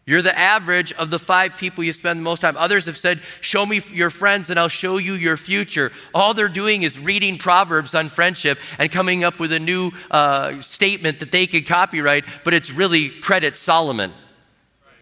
You're 0.09 0.23
the 0.23 0.39
average 0.39 0.93
of 0.93 1.11
the 1.11 1.19
five 1.19 1.57
people 1.57 1.83
you 1.83 1.93
spend 1.93 2.21
the 2.21 2.23
most 2.23 2.39
time. 2.39 2.57
Others 2.57 2.87
have 2.87 2.97
said, 2.97 3.21
Show 3.41 3.67
me 3.67 3.83
your 3.93 4.11
friends 4.11 4.49
and 4.49 4.61
I'll 4.61 4.69
show 4.69 4.99
you 4.99 5.15
your 5.15 5.37
future. 5.37 5.91
All 6.15 6.33
they're 6.33 6.49
doing 6.49 6.85
is 6.85 6.97
reading 6.97 7.39
Proverbs 7.39 7.93
on 7.93 8.09
friendship 8.09 8.59
and 8.79 8.93
coming 8.93 9.25
up 9.25 9.41
with 9.41 9.53
a 9.53 9.59
new 9.59 9.91
uh, 10.13 10.61
statement 10.61 11.19
that 11.19 11.33
they 11.33 11.49
could 11.49 11.67
copyright, 11.67 12.25
but 12.45 12.55
it's 12.55 12.71
really 12.71 13.11
credit 13.11 13.57
Solomon. 13.57 14.13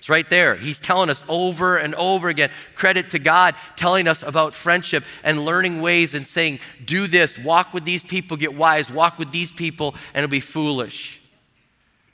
It's 0.05 0.11
right 0.11 0.29
there. 0.29 0.55
He's 0.55 0.79
telling 0.79 1.09
us 1.09 1.25
over 1.31 1.79
and 1.79 1.95
over 1.95 2.29
again. 2.29 2.51
Credit 2.75 3.09
to 3.12 3.19
God 3.19 3.55
telling 3.75 4.07
us 4.07 4.23
about 4.23 4.55
friendship 4.55 5.03
and 5.23 5.47
learning 5.47 5.81
ways 5.81 6.14
and 6.14 6.27
saying, 6.27 6.59
do 6.85 7.07
this, 7.07 7.38
walk 7.38 7.73
with 7.73 7.87
these 7.87 8.05
people, 8.05 8.37
get 8.37 8.55
wise, 8.55 8.90
walk 8.90 9.19
with 9.19 9.33
these 9.33 9.51
people, 9.51 9.95
and 10.12 10.23
it'll 10.23 10.31
be 10.31 10.40
foolish. 10.40 11.23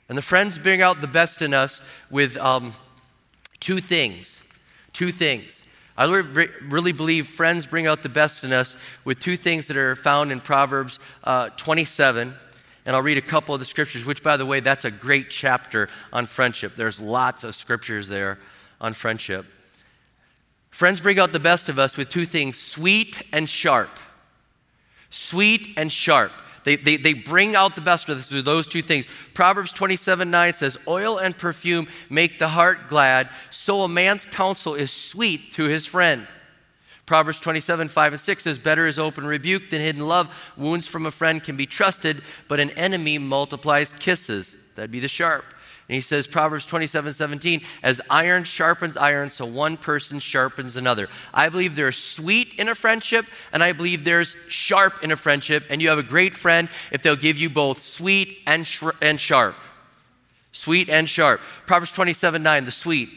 And 0.07 0.17
the 0.17 0.21
friends 0.21 0.57
bring 0.57 0.81
out 0.81 1.01
the 1.01 1.07
best 1.07 1.41
in 1.41 1.53
us 1.53 1.81
with 2.09 2.37
um, 2.37 2.71
two 3.59 3.81
things. 3.81 4.41
Two 4.93 5.11
things. 5.11 5.65
I 5.97 6.05
really 6.05 6.93
believe 6.93 7.27
friends 7.27 7.67
bring 7.67 7.87
out 7.87 8.03
the 8.03 8.07
best 8.07 8.45
in 8.45 8.53
us 8.53 8.77
with 9.03 9.19
two 9.19 9.35
things 9.35 9.67
that 9.67 9.75
are 9.75 9.97
found 9.97 10.31
in 10.31 10.39
Proverbs 10.39 10.97
uh, 11.25 11.49
27 11.57 12.35
and 12.85 12.95
I'll 12.95 13.01
read 13.01 13.17
a 13.17 13.21
couple 13.21 13.53
of 13.53 13.59
the 13.59 13.65
scriptures, 13.65 14.05
which, 14.05 14.23
by 14.23 14.37
the 14.37 14.45
way, 14.45 14.59
that's 14.59 14.85
a 14.85 14.91
great 14.91 15.29
chapter 15.29 15.89
on 16.11 16.25
friendship. 16.25 16.75
There's 16.75 16.99
lots 16.99 17.43
of 17.43 17.55
scriptures 17.55 18.07
there 18.07 18.39
on 18.79 18.93
friendship. 18.93 19.45
Friends 20.71 21.01
bring 21.01 21.19
out 21.19 21.31
the 21.31 21.39
best 21.39 21.69
of 21.69 21.77
us 21.77 21.97
with 21.97 22.09
two 22.09 22.25
things 22.25 22.57
sweet 22.57 23.21
and 23.31 23.47
sharp. 23.47 23.89
Sweet 25.09 25.73
and 25.77 25.91
sharp. 25.91 26.31
They, 26.63 26.75
they, 26.75 26.97
they 26.97 27.13
bring 27.13 27.55
out 27.55 27.75
the 27.75 27.81
best 27.81 28.09
of 28.09 28.17
us 28.17 28.27
through 28.27 28.43
those 28.43 28.67
two 28.67 28.81
things. 28.81 29.05
Proverbs 29.33 29.73
27 29.73 30.29
9 30.29 30.53
says, 30.53 30.77
Oil 30.87 31.17
and 31.17 31.37
perfume 31.37 31.87
make 32.09 32.39
the 32.39 32.47
heart 32.47 32.89
glad, 32.89 33.29
so 33.49 33.81
a 33.81 33.87
man's 33.87 34.25
counsel 34.25 34.75
is 34.75 34.91
sweet 34.91 35.51
to 35.53 35.63
his 35.63 35.85
friend. 35.85 36.27
Proverbs 37.11 37.41
27, 37.41 37.89
5 37.89 38.13
and 38.13 38.21
6 38.21 38.41
says, 38.41 38.57
Better 38.57 38.87
is 38.87 38.97
open 38.97 39.27
rebuke 39.27 39.69
than 39.69 39.81
hidden 39.81 40.07
love. 40.07 40.33
Wounds 40.55 40.87
from 40.87 41.05
a 41.05 41.11
friend 41.11 41.43
can 41.43 41.57
be 41.57 41.65
trusted, 41.65 42.21
but 42.47 42.61
an 42.61 42.69
enemy 42.69 43.17
multiplies 43.17 43.91
kisses. 43.91 44.55
That'd 44.75 44.91
be 44.91 45.01
the 45.01 45.09
sharp. 45.09 45.43
And 45.89 45.95
he 45.95 45.99
says, 45.99 46.25
Proverbs 46.25 46.65
27, 46.65 47.11
17, 47.11 47.63
as 47.83 47.99
iron 48.09 48.45
sharpens 48.45 48.95
iron, 48.95 49.29
so 49.29 49.45
one 49.45 49.75
person 49.75 50.21
sharpens 50.21 50.77
another. 50.77 51.09
I 51.33 51.49
believe 51.49 51.75
there's 51.75 51.97
sweet 51.97 52.53
in 52.57 52.69
a 52.69 52.75
friendship, 52.75 53.25
and 53.51 53.61
I 53.61 53.73
believe 53.73 54.05
there's 54.05 54.37
sharp 54.47 55.03
in 55.03 55.11
a 55.11 55.17
friendship. 55.17 55.65
And 55.69 55.81
you 55.81 55.89
have 55.89 55.99
a 55.99 56.03
great 56.03 56.33
friend 56.33 56.69
if 56.93 57.01
they'll 57.01 57.17
give 57.17 57.37
you 57.37 57.49
both 57.49 57.81
sweet 57.81 58.37
and, 58.47 58.65
sh- 58.65 58.85
and 59.01 59.19
sharp. 59.19 59.57
Sweet 60.53 60.87
and 60.87 61.09
sharp. 61.09 61.41
Proverbs 61.65 61.91
27, 61.91 62.41
9, 62.41 62.63
the 62.63 62.71
sweet. 62.71 63.09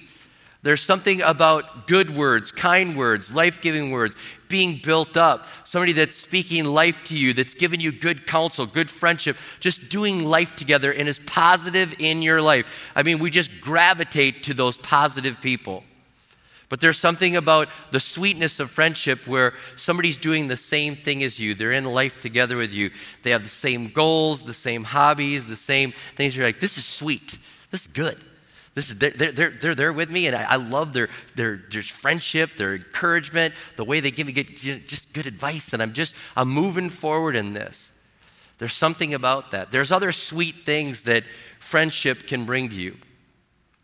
There's 0.64 0.82
something 0.82 1.20
about 1.20 1.86
good 1.86 2.16
words, 2.16 2.50
kind 2.50 2.96
words, 2.96 3.34
life 3.34 3.60
giving 3.60 3.90
words, 3.90 4.16
being 4.48 4.80
built 4.82 5.14
up, 5.14 5.46
somebody 5.64 5.92
that's 5.92 6.16
speaking 6.16 6.64
life 6.64 7.04
to 7.04 7.18
you, 7.18 7.34
that's 7.34 7.52
giving 7.52 7.80
you 7.80 7.92
good 7.92 8.26
counsel, 8.26 8.64
good 8.64 8.90
friendship, 8.90 9.36
just 9.60 9.90
doing 9.90 10.24
life 10.24 10.56
together 10.56 10.90
and 10.90 11.06
is 11.06 11.18
positive 11.18 11.94
in 11.98 12.22
your 12.22 12.40
life. 12.40 12.90
I 12.96 13.02
mean, 13.02 13.18
we 13.18 13.30
just 13.30 13.60
gravitate 13.60 14.42
to 14.44 14.54
those 14.54 14.78
positive 14.78 15.38
people. 15.42 15.84
But 16.70 16.80
there's 16.80 16.98
something 16.98 17.36
about 17.36 17.68
the 17.90 18.00
sweetness 18.00 18.58
of 18.58 18.70
friendship 18.70 19.26
where 19.26 19.52
somebody's 19.76 20.16
doing 20.16 20.48
the 20.48 20.56
same 20.56 20.96
thing 20.96 21.22
as 21.22 21.38
you. 21.38 21.52
They're 21.52 21.72
in 21.72 21.84
life 21.84 22.18
together 22.18 22.56
with 22.56 22.72
you. 22.72 22.90
They 23.22 23.32
have 23.32 23.42
the 23.42 23.50
same 23.50 23.88
goals, 23.90 24.40
the 24.40 24.54
same 24.54 24.82
hobbies, 24.82 25.46
the 25.46 25.56
same 25.56 25.92
things. 26.16 26.34
You're 26.34 26.46
like, 26.46 26.58
this 26.58 26.78
is 26.78 26.86
sweet. 26.86 27.36
This 27.70 27.82
is 27.82 27.86
good. 27.88 28.18
This 28.74 28.90
is, 28.90 28.98
they're, 28.98 29.10
they're, 29.10 29.50
they're 29.50 29.74
there 29.74 29.92
with 29.92 30.10
me, 30.10 30.26
and 30.26 30.34
I, 30.34 30.54
I 30.54 30.56
love 30.56 30.92
their, 30.92 31.08
their, 31.36 31.62
their 31.70 31.82
friendship, 31.82 32.56
their 32.56 32.74
encouragement, 32.74 33.54
the 33.76 33.84
way 33.84 34.00
they 34.00 34.10
give 34.10 34.26
me 34.26 34.32
good, 34.32 34.48
just 34.88 35.12
good 35.12 35.26
advice, 35.26 35.72
and 35.72 35.80
I'm 35.80 35.92
just, 35.92 36.14
I'm 36.36 36.48
moving 36.48 36.90
forward 36.90 37.36
in 37.36 37.52
this. 37.52 37.92
There's 38.58 38.74
something 38.74 39.14
about 39.14 39.52
that. 39.52 39.70
There's 39.70 39.92
other 39.92 40.10
sweet 40.10 40.64
things 40.64 41.02
that 41.02 41.24
friendship 41.60 42.26
can 42.26 42.44
bring 42.44 42.68
to 42.68 42.74
you. 42.74 42.96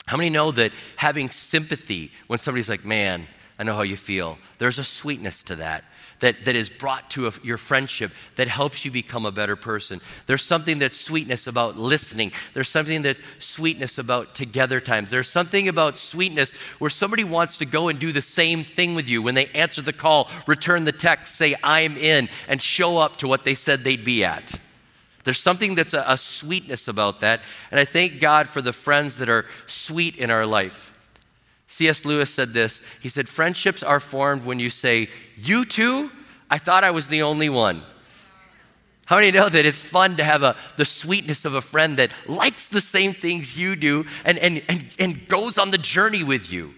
How 0.06 0.16
many 0.16 0.30
know 0.30 0.50
that 0.50 0.72
having 0.96 1.30
sympathy 1.30 2.10
when 2.26 2.40
somebody's 2.40 2.68
like, 2.68 2.84
man, 2.84 3.26
I 3.60 3.62
know 3.62 3.76
how 3.76 3.82
you 3.82 3.96
feel, 3.96 4.38
there's 4.58 4.78
a 4.78 4.84
sweetness 4.84 5.44
to 5.44 5.56
that. 5.56 5.84
That, 6.20 6.44
that 6.44 6.54
is 6.54 6.70
brought 6.70 7.10
to 7.10 7.26
a, 7.26 7.32
your 7.42 7.56
friendship 7.56 8.12
that 8.36 8.48
helps 8.48 8.84
you 8.84 8.90
become 8.90 9.26
a 9.26 9.32
better 9.32 9.56
person. 9.56 10.00
There's 10.26 10.42
something 10.42 10.78
that's 10.78 10.98
sweetness 10.98 11.46
about 11.46 11.76
listening. 11.76 12.32
There's 12.52 12.68
something 12.68 13.02
that's 13.02 13.20
sweetness 13.38 13.98
about 13.98 14.34
together 14.34 14.80
times. 14.80 15.10
There's 15.10 15.28
something 15.28 15.68
about 15.68 15.98
sweetness 15.98 16.52
where 16.78 16.90
somebody 16.90 17.24
wants 17.24 17.56
to 17.58 17.66
go 17.66 17.88
and 17.88 17.98
do 17.98 18.12
the 18.12 18.22
same 18.22 18.64
thing 18.64 18.94
with 18.94 19.08
you. 19.08 19.22
When 19.22 19.34
they 19.34 19.46
answer 19.46 19.82
the 19.82 19.92
call, 19.92 20.28
return 20.46 20.84
the 20.84 20.92
text, 20.92 21.36
say, 21.36 21.56
I'm 21.62 21.96
in, 21.96 22.28
and 22.48 22.60
show 22.60 22.98
up 22.98 23.16
to 23.18 23.28
what 23.28 23.44
they 23.44 23.54
said 23.54 23.80
they'd 23.80 24.04
be 24.04 24.24
at. 24.24 24.60
There's 25.24 25.38
something 25.38 25.74
that's 25.74 25.94
a, 25.94 26.04
a 26.06 26.16
sweetness 26.16 26.88
about 26.88 27.20
that. 27.20 27.40
And 27.70 27.78
I 27.78 27.84
thank 27.84 28.20
God 28.20 28.48
for 28.48 28.62
the 28.62 28.72
friends 28.72 29.16
that 29.16 29.28
are 29.28 29.46
sweet 29.66 30.16
in 30.16 30.30
our 30.30 30.46
life. 30.46 30.90
C.S. 31.66 32.04
Lewis 32.04 32.34
said 32.34 32.52
this. 32.52 32.82
He 33.00 33.08
said, 33.08 33.28
Friendships 33.28 33.84
are 33.84 34.00
formed 34.00 34.44
when 34.44 34.58
you 34.58 34.70
say, 34.70 35.08
You 35.42 35.64
too? 35.64 36.10
I 36.50 36.58
thought 36.58 36.84
I 36.84 36.90
was 36.90 37.08
the 37.08 37.22
only 37.22 37.48
one. 37.48 37.82
How 39.06 39.16
many 39.16 39.32
know 39.32 39.48
that 39.48 39.66
it's 39.66 39.82
fun 39.82 40.16
to 40.18 40.24
have 40.24 40.42
a, 40.42 40.54
the 40.76 40.84
sweetness 40.84 41.44
of 41.44 41.54
a 41.54 41.60
friend 41.60 41.96
that 41.96 42.12
likes 42.28 42.68
the 42.68 42.80
same 42.80 43.12
things 43.12 43.58
you 43.58 43.74
do 43.74 44.06
and, 44.24 44.38
and, 44.38 44.62
and, 44.68 44.84
and 45.00 45.28
goes 45.28 45.58
on 45.58 45.72
the 45.72 45.78
journey 45.78 46.22
with 46.22 46.52
you? 46.52 46.74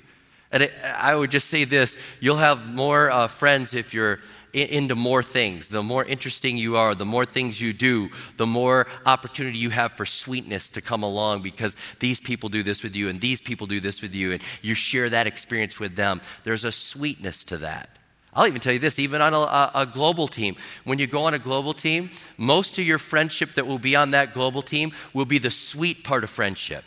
And 0.51 0.63
it, 0.63 0.73
I 0.83 1.15
would 1.15 1.31
just 1.31 1.49
say 1.49 1.65
this 1.65 1.97
you'll 2.21 2.37
have 2.37 2.67
more 2.67 3.11
uh, 3.11 3.27
friends 3.27 3.75
if 3.75 3.93
you're 3.93 4.21
into 4.53 4.95
more 4.95 5.23
things. 5.23 5.69
The 5.69 5.83
more 5.83 6.05
interesting 6.05 6.57
you 6.57 6.77
are, 6.77 6.95
the 6.95 7.07
more 7.07 7.25
things 7.25 7.61
you 7.61 7.73
do, 7.73 8.11
the 8.37 8.47
more 8.47 8.87
opportunity 9.07 9.59
you 9.59 9.71
have 9.71 9.93
for 9.93 10.05
sweetness 10.05 10.71
to 10.73 10.81
come 10.81 11.03
along 11.03 11.43
because 11.43 11.75
these 12.01 12.21
people 12.21 12.49
do 12.49 12.63
this 12.63 12.83
with 12.83 12.95
you 12.95 13.09
and 13.09 13.21
these 13.21 13.41
people 13.41 13.67
do 13.67 13.81
this 13.81 14.03
with 14.03 14.15
you, 14.15 14.33
and 14.33 14.43
you 14.61 14.75
share 14.75 15.09
that 15.11 15.27
experience 15.27 15.81
with 15.81 15.97
them. 15.97 16.21
There's 16.45 16.65
a 16.65 16.73
sweetness 16.73 17.45
to 17.45 17.59
that. 17.59 17.99
I'll 18.35 18.47
even 18.47 18.61
tell 18.61 18.73
you 18.73 18.79
this, 18.79 18.99
even 18.99 19.21
on 19.21 19.35
a, 19.35 19.71
a, 19.75 19.87
global 19.87 20.27
team. 20.27 20.57
When 20.85 20.99
you 20.99 21.07
go 21.07 21.25
on 21.27 21.35
a 21.35 21.39
global 21.39 21.75
team, 21.75 22.11
most 22.39 22.79
of 22.79 22.87
your 22.87 22.99
friendship 22.99 23.53
that 23.55 23.67
will 23.67 23.79
be 23.79 23.95
on 23.95 24.13
that 24.13 24.33
global 24.33 24.63
team 24.63 24.93
will 25.13 25.27
be 25.27 25.39
the 25.39 25.51
sweet 25.51 26.03
part 26.03 26.25
of 26.25 26.31
friendship. 26.31 26.85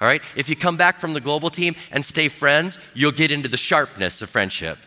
All 0.00 0.08
right? 0.08 0.22
If 0.36 0.48
you 0.48 0.56
come 0.56 0.78
back 0.78 0.98
from 0.98 1.12
the 1.12 1.20
global 1.20 1.50
team 1.50 1.74
and 1.90 2.02
stay 2.02 2.28
friends, 2.28 2.78
you'll 2.94 3.12
get 3.12 3.30
into 3.30 3.48
the 3.48 3.58
sharpness 3.58 4.22
of 4.22 4.30
friendship. 4.30 4.78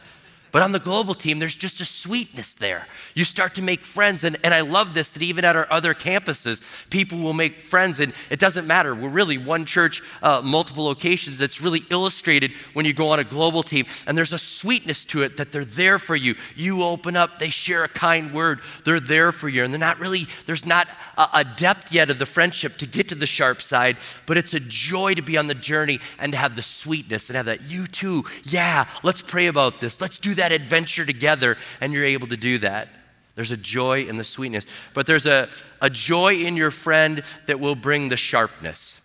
But 0.52 0.62
on 0.62 0.72
the 0.72 0.80
global 0.80 1.14
team, 1.14 1.40
there's 1.40 1.56
just 1.56 1.80
a 1.82 1.86
sweetness 1.86 2.54
there. 2.56 2.88
You 3.14 3.24
start 3.24 3.56
to 3.56 3.62
make 3.62 3.86
friends. 3.86 4.24
And, 4.24 4.38
and 4.44 4.54
I 4.54 4.62
love 4.62 4.94
this 4.94 5.14
that 5.14 5.22
even 5.22 5.46
at 5.46 5.56
our 5.56 5.68
other 5.72 5.94
campuses, 5.94 6.90
people 6.90 7.20
will 7.20 7.34
make 7.34 7.60
friends. 7.60 8.00
And 8.00 8.14
it 8.30 8.40
doesn't 8.40 8.66
matter. 8.66 8.96
We're 8.96 9.10
really 9.10 9.38
one 9.38 9.66
church, 9.66 10.02
uh, 10.24 10.42
multiple 10.44 10.86
locations. 10.86 11.38
That's 11.38 11.62
really 11.62 11.84
illustrated 11.90 12.52
when 12.74 12.86
you 12.86 12.94
go 12.94 13.10
on 13.10 13.20
a 13.20 13.24
global 13.24 13.64
team. 13.64 13.86
And 14.08 14.18
there's 14.18 14.34
a 14.34 14.38
sweetness 14.38 15.06
to 15.06 15.24
it 15.24 15.38
that 15.38 15.52
they're 15.52 15.66
there 15.66 16.00
for 16.00 16.16
you. 16.16 16.36
You 16.56 16.84
open 16.84 17.16
up, 17.16 17.40
they 17.40 17.50
share 17.50 17.84
a 17.84 17.90
kind 17.90 18.34
word. 18.34 18.62
They're 18.86 19.00
there 19.00 19.32
for 19.32 19.50
you. 19.50 19.64
And 19.64 19.74
they're 19.74 19.80
not 19.80 20.00
really, 20.00 20.26
there's 20.46 20.66
not 20.66 20.88
a, 21.18 21.28
a 21.34 21.44
depth 21.44 21.92
yet 21.92 22.10
of 22.10 22.18
the 22.18 22.26
friendship 22.26 22.78
to 22.78 22.86
get 22.86 23.10
to 23.10 23.16
the 23.16 23.26
sharp 23.26 23.62
side, 23.62 23.98
but 24.26 24.38
it's 24.38 24.54
a 24.54 24.60
joy 24.60 25.14
to 25.14 25.22
be 25.22 25.38
on 25.38 25.48
the 25.48 25.56
journey 25.56 26.00
and 26.18 26.32
to 26.32 26.38
have 26.38 26.56
the 26.56 26.62
sweetness 26.62 27.30
and 27.30 27.38
have 27.38 27.46
that, 27.46 27.62
you 27.64 27.88
too, 27.88 28.26
yeah, 28.44 28.88
let's 29.04 29.22
pray 29.22 29.48
about 29.48 29.80
this. 29.80 30.02
Let's 30.02 30.18
do 30.18 30.36
that 30.40 30.52
adventure 30.52 31.06
together, 31.06 31.58
and 31.80 31.94
you're 31.94 32.04
able 32.04 32.28
to 32.28 32.38
do 32.38 32.58
that. 32.58 32.90
There's 33.36 33.52
a 33.52 33.58
joy 33.58 34.04
in 34.04 34.18
the 34.18 34.26
sweetness, 34.26 34.66
but 34.94 35.08
there's 35.08 35.26
a, 35.26 35.48
a 35.82 35.90
joy 35.90 36.42
in 36.42 36.58
your 36.58 36.72
friend 36.72 37.24
that 37.46 37.60
will 37.60 37.76
bring 37.76 38.10
the 38.10 38.18
sharpness. 38.18 39.00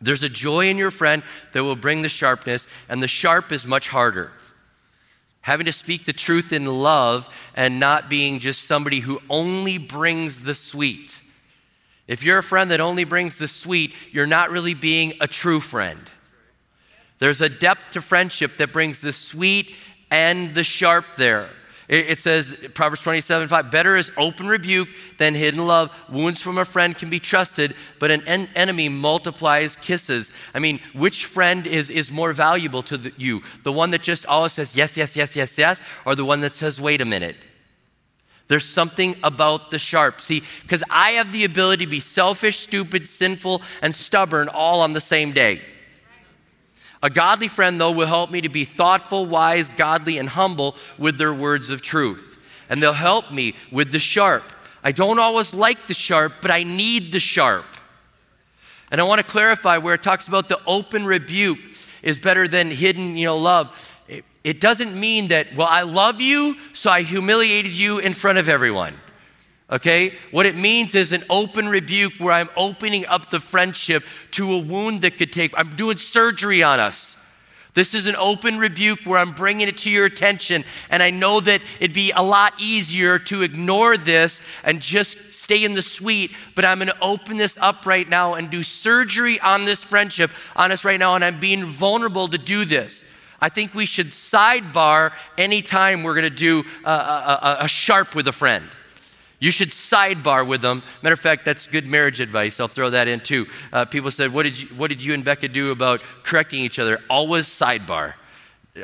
There's 0.00 0.22
a 0.22 0.28
joy 0.28 0.68
in 0.68 0.76
your 0.76 0.92
friend 0.92 1.24
that 1.52 1.64
will 1.64 1.74
bring 1.74 2.02
the 2.02 2.08
sharpness, 2.08 2.68
and 2.88 3.02
the 3.02 3.08
sharp 3.08 3.50
is 3.50 3.66
much 3.66 3.88
harder. 3.88 4.30
Having 5.40 5.66
to 5.66 5.72
speak 5.72 6.04
the 6.04 6.12
truth 6.12 6.52
in 6.52 6.64
love 6.66 7.28
and 7.56 7.80
not 7.80 8.08
being 8.08 8.38
just 8.38 8.64
somebody 8.64 9.00
who 9.00 9.18
only 9.28 9.78
brings 9.78 10.42
the 10.42 10.54
sweet. 10.54 11.20
If 12.06 12.22
you're 12.22 12.38
a 12.38 12.42
friend 12.42 12.70
that 12.70 12.80
only 12.80 13.04
brings 13.04 13.36
the 13.36 13.48
sweet, 13.48 13.94
you're 14.12 14.26
not 14.26 14.50
really 14.50 14.74
being 14.74 15.14
a 15.20 15.26
true 15.26 15.60
friend. 15.60 16.00
There's 17.18 17.40
a 17.40 17.48
depth 17.48 17.90
to 17.90 18.00
friendship 18.00 18.58
that 18.58 18.72
brings 18.72 19.00
the 19.00 19.12
sweet 19.12 19.74
and 20.10 20.54
the 20.54 20.64
sharp 20.64 21.16
there. 21.16 21.50
It, 21.88 22.18
says, 22.18 22.54
Proverbs 22.74 23.00
27 23.02 23.48
5, 23.48 23.70
better 23.70 23.96
is 23.96 24.12
open 24.18 24.46
rebuke 24.46 24.88
than 25.16 25.34
hidden 25.34 25.66
love. 25.66 25.90
Wounds 26.10 26.42
from 26.42 26.58
a 26.58 26.66
friend 26.66 26.94
can 26.94 27.08
be 27.08 27.18
trusted, 27.18 27.74
but 27.98 28.10
an 28.10 28.22
en- 28.28 28.50
enemy 28.54 28.90
multiplies 28.90 29.74
kisses. 29.74 30.30
I 30.52 30.58
mean, 30.58 30.80
which 30.92 31.24
friend 31.24 31.66
is, 31.66 31.88
is 31.88 32.10
more 32.10 32.34
valuable 32.34 32.82
to 32.82 32.98
the, 32.98 33.12
you? 33.16 33.42
The 33.62 33.72
one 33.72 33.90
that 33.92 34.02
just 34.02 34.26
always 34.26 34.52
says 34.52 34.76
yes, 34.76 34.98
yes, 34.98 35.16
yes, 35.16 35.34
yes, 35.34 35.56
yes, 35.56 35.82
or 36.04 36.14
the 36.14 36.26
one 36.26 36.42
that 36.42 36.52
says, 36.52 36.78
wait 36.78 37.00
a 37.00 37.06
minute? 37.06 37.36
There's 38.48 38.68
something 38.68 39.16
about 39.22 39.70
the 39.70 39.78
sharp. 39.78 40.20
See, 40.20 40.42
because 40.62 40.84
I 40.90 41.12
have 41.12 41.32
the 41.32 41.44
ability 41.44 41.86
to 41.86 41.90
be 41.90 42.00
selfish, 42.00 42.58
stupid, 42.58 43.06
sinful, 43.06 43.62
and 43.80 43.94
stubborn 43.94 44.48
all 44.48 44.82
on 44.82 44.92
the 44.92 45.00
same 45.00 45.32
day. 45.32 45.62
A 47.02 47.10
godly 47.10 47.48
friend, 47.48 47.80
though, 47.80 47.92
will 47.92 48.06
help 48.06 48.30
me 48.30 48.40
to 48.40 48.48
be 48.48 48.64
thoughtful, 48.64 49.26
wise, 49.26 49.68
godly, 49.70 50.18
and 50.18 50.28
humble 50.28 50.74
with 50.98 51.16
their 51.16 51.32
words 51.32 51.70
of 51.70 51.80
truth. 51.80 52.38
And 52.68 52.82
they'll 52.82 52.92
help 52.92 53.30
me 53.30 53.54
with 53.70 53.92
the 53.92 53.98
sharp. 53.98 54.44
I 54.82 54.92
don't 54.92 55.18
always 55.18 55.54
like 55.54 55.86
the 55.86 55.94
sharp, 55.94 56.34
but 56.42 56.50
I 56.50 56.64
need 56.64 57.12
the 57.12 57.20
sharp. 57.20 57.64
And 58.90 59.00
I 59.00 59.04
want 59.04 59.20
to 59.20 59.26
clarify 59.26 59.78
where 59.78 59.94
it 59.94 60.02
talks 60.02 60.28
about 60.28 60.48
the 60.48 60.60
open 60.66 61.04
rebuke 61.04 61.58
is 62.02 62.18
better 62.18 62.48
than 62.48 62.70
hidden, 62.70 63.16
you 63.16 63.26
know, 63.26 63.36
love. 63.36 63.94
It, 64.44 64.60
doesn't 64.60 64.98
mean 64.98 65.28
that, 65.28 65.54
well, 65.56 65.68
I 65.68 65.82
love 65.82 66.20
you, 66.20 66.56
so 66.72 66.90
I 66.90 67.02
humiliated 67.02 67.72
you 67.72 67.98
in 67.98 68.14
front 68.14 68.38
of 68.38 68.48
everyone. 68.48 68.94
Okay? 69.70 70.14
What 70.30 70.46
it 70.46 70.56
means 70.56 70.94
is 70.94 71.12
an 71.12 71.24
open 71.28 71.68
rebuke 71.68 72.14
where 72.14 72.32
I'm 72.32 72.48
opening 72.56 73.06
up 73.06 73.30
the 73.30 73.40
friendship 73.40 74.02
to 74.32 74.54
a 74.54 74.58
wound 74.58 75.02
that 75.02 75.18
could 75.18 75.32
take, 75.32 75.52
I'm 75.58 75.70
doing 75.70 75.96
surgery 75.96 76.62
on 76.62 76.80
us. 76.80 77.16
This 77.74 77.94
is 77.94 78.08
an 78.08 78.16
open 78.16 78.58
rebuke 78.58 79.00
where 79.04 79.20
I'm 79.20 79.32
bringing 79.32 79.68
it 79.68 79.78
to 79.78 79.90
your 79.90 80.06
attention. 80.06 80.64
And 80.90 81.00
I 81.00 81.10
know 81.10 81.38
that 81.40 81.60
it'd 81.78 81.94
be 81.94 82.10
a 82.10 82.22
lot 82.22 82.54
easier 82.58 83.18
to 83.20 83.42
ignore 83.42 83.96
this 83.96 84.42
and 84.64 84.80
just 84.80 85.34
stay 85.34 85.62
in 85.64 85.74
the 85.74 85.82
sweet, 85.82 86.32
but 86.56 86.64
I'm 86.64 86.78
going 86.78 86.88
to 86.88 87.00
open 87.00 87.36
this 87.36 87.56
up 87.58 87.86
right 87.86 88.08
now 88.08 88.34
and 88.34 88.50
do 88.50 88.62
surgery 88.62 89.38
on 89.40 89.64
this 89.64 89.84
friendship 89.84 90.30
on 90.56 90.72
us 90.72 90.84
right 90.84 90.98
now. 90.98 91.14
And 91.14 91.24
I'm 91.24 91.38
being 91.38 91.66
vulnerable 91.66 92.26
to 92.28 92.38
do 92.38 92.64
this. 92.64 93.04
I 93.40 93.48
think 93.48 93.74
we 93.74 93.86
should 93.86 94.08
sidebar 94.08 95.12
anytime 95.36 96.02
we're 96.02 96.14
going 96.14 96.24
to 96.24 96.30
do 96.30 96.64
a, 96.84 96.90
a, 96.90 97.56
a 97.60 97.68
sharp 97.68 98.16
with 98.16 98.26
a 98.26 98.32
friend. 98.32 98.68
You 99.40 99.52
should 99.52 99.68
sidebar 99.68 100.46
with 100.46 100.62
them. 100.62 100.82
Matter 101.02 101.12
of 101.12 101.20
fact, 101.20 101.44
that's 101.44 101.66
good 101.66 101.86
marriage 101.86 102.20
advice. 102.20 102.58
I'll 102.58 102.66
throw 102.66 102.90
that 102.90 103.06
in 103.06 103.20
too. 103.20 103.46
Uh, 103.72 103.84
people 103.84 104.10
said, 104.10 104.32
what 104.32 104.42
did, 104.42 104.60
you, 104.60 104.68
what 104.68 104.88
did 104.88 105.02
you 105.02 105.14
and 105.14 105.24
Becca 105.24 105.48
do 105.48 105.70
about 105.70 106.02
correcting 106.24 106.60
each 106.60 106.78
other? 106.78 107.00
Always 107.08 107.46
sidebar. 107.46 108.14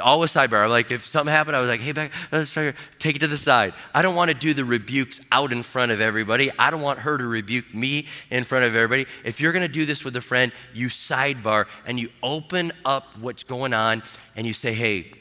Always 0.01 0.33
sidebar. 0.33 0.69
Like 0.69 0.93
if 0.93 1.07
something 1.09 1.33
happened, 1.33 1.57
I 1.57 1.61
was 1.61 1.69
like, 1.69 1.81
hey, 1.81 1.91
Becca, 1.91 2.15
let's 2.31 2.53
try 2.53 2.73
take 3.01 3.17
it 3.17 3.21
to 3.21 3.27
the 3.27 3.37
side. 3.37 3.75
I 3.93 4.03
don't 4.03 4.15
want 4.15 4.31
to 4.31 4.35
do 4.35 4.55
the 4.55 4.65
rebukes 4.65 5.21
out 5.33 5.53
in 5.53 5.65
front 5.65 5.91
of 5.91 6.01
everybody. 6.01 6.53
I 6.57 6.71
don't 6.71 6.83
want 6.83 7.01
her 7.01 7.19
to 7.19 7.27
rebuke 7.27 7.75
me 7.75 8.07
in 8.31 8.45
front 8.45 8.65
of 8.65 8.77
everybody. 8.77 9.07
If 9.25 9.41
you're 9.41 9.53
going 9.53 9.63
to 9.63 9.69
do 9.69 9.87
this 9.87 10.05
with 10.05 10.15
a 10.17 10.21
friend, 10.21 10.53
you 10.73 10.87
sidebar 10.87 11.67
and 11.85 11.99
you 11.99 12.11
open 12.23 12.73
up 12.85 13.17
what's 13.19 13.43
going 13.43 13.75
on 13.75 14.05
and 14.37 14.47
you 14.47 14.55
say, 14.55 14.73
hey, 14.73 15.13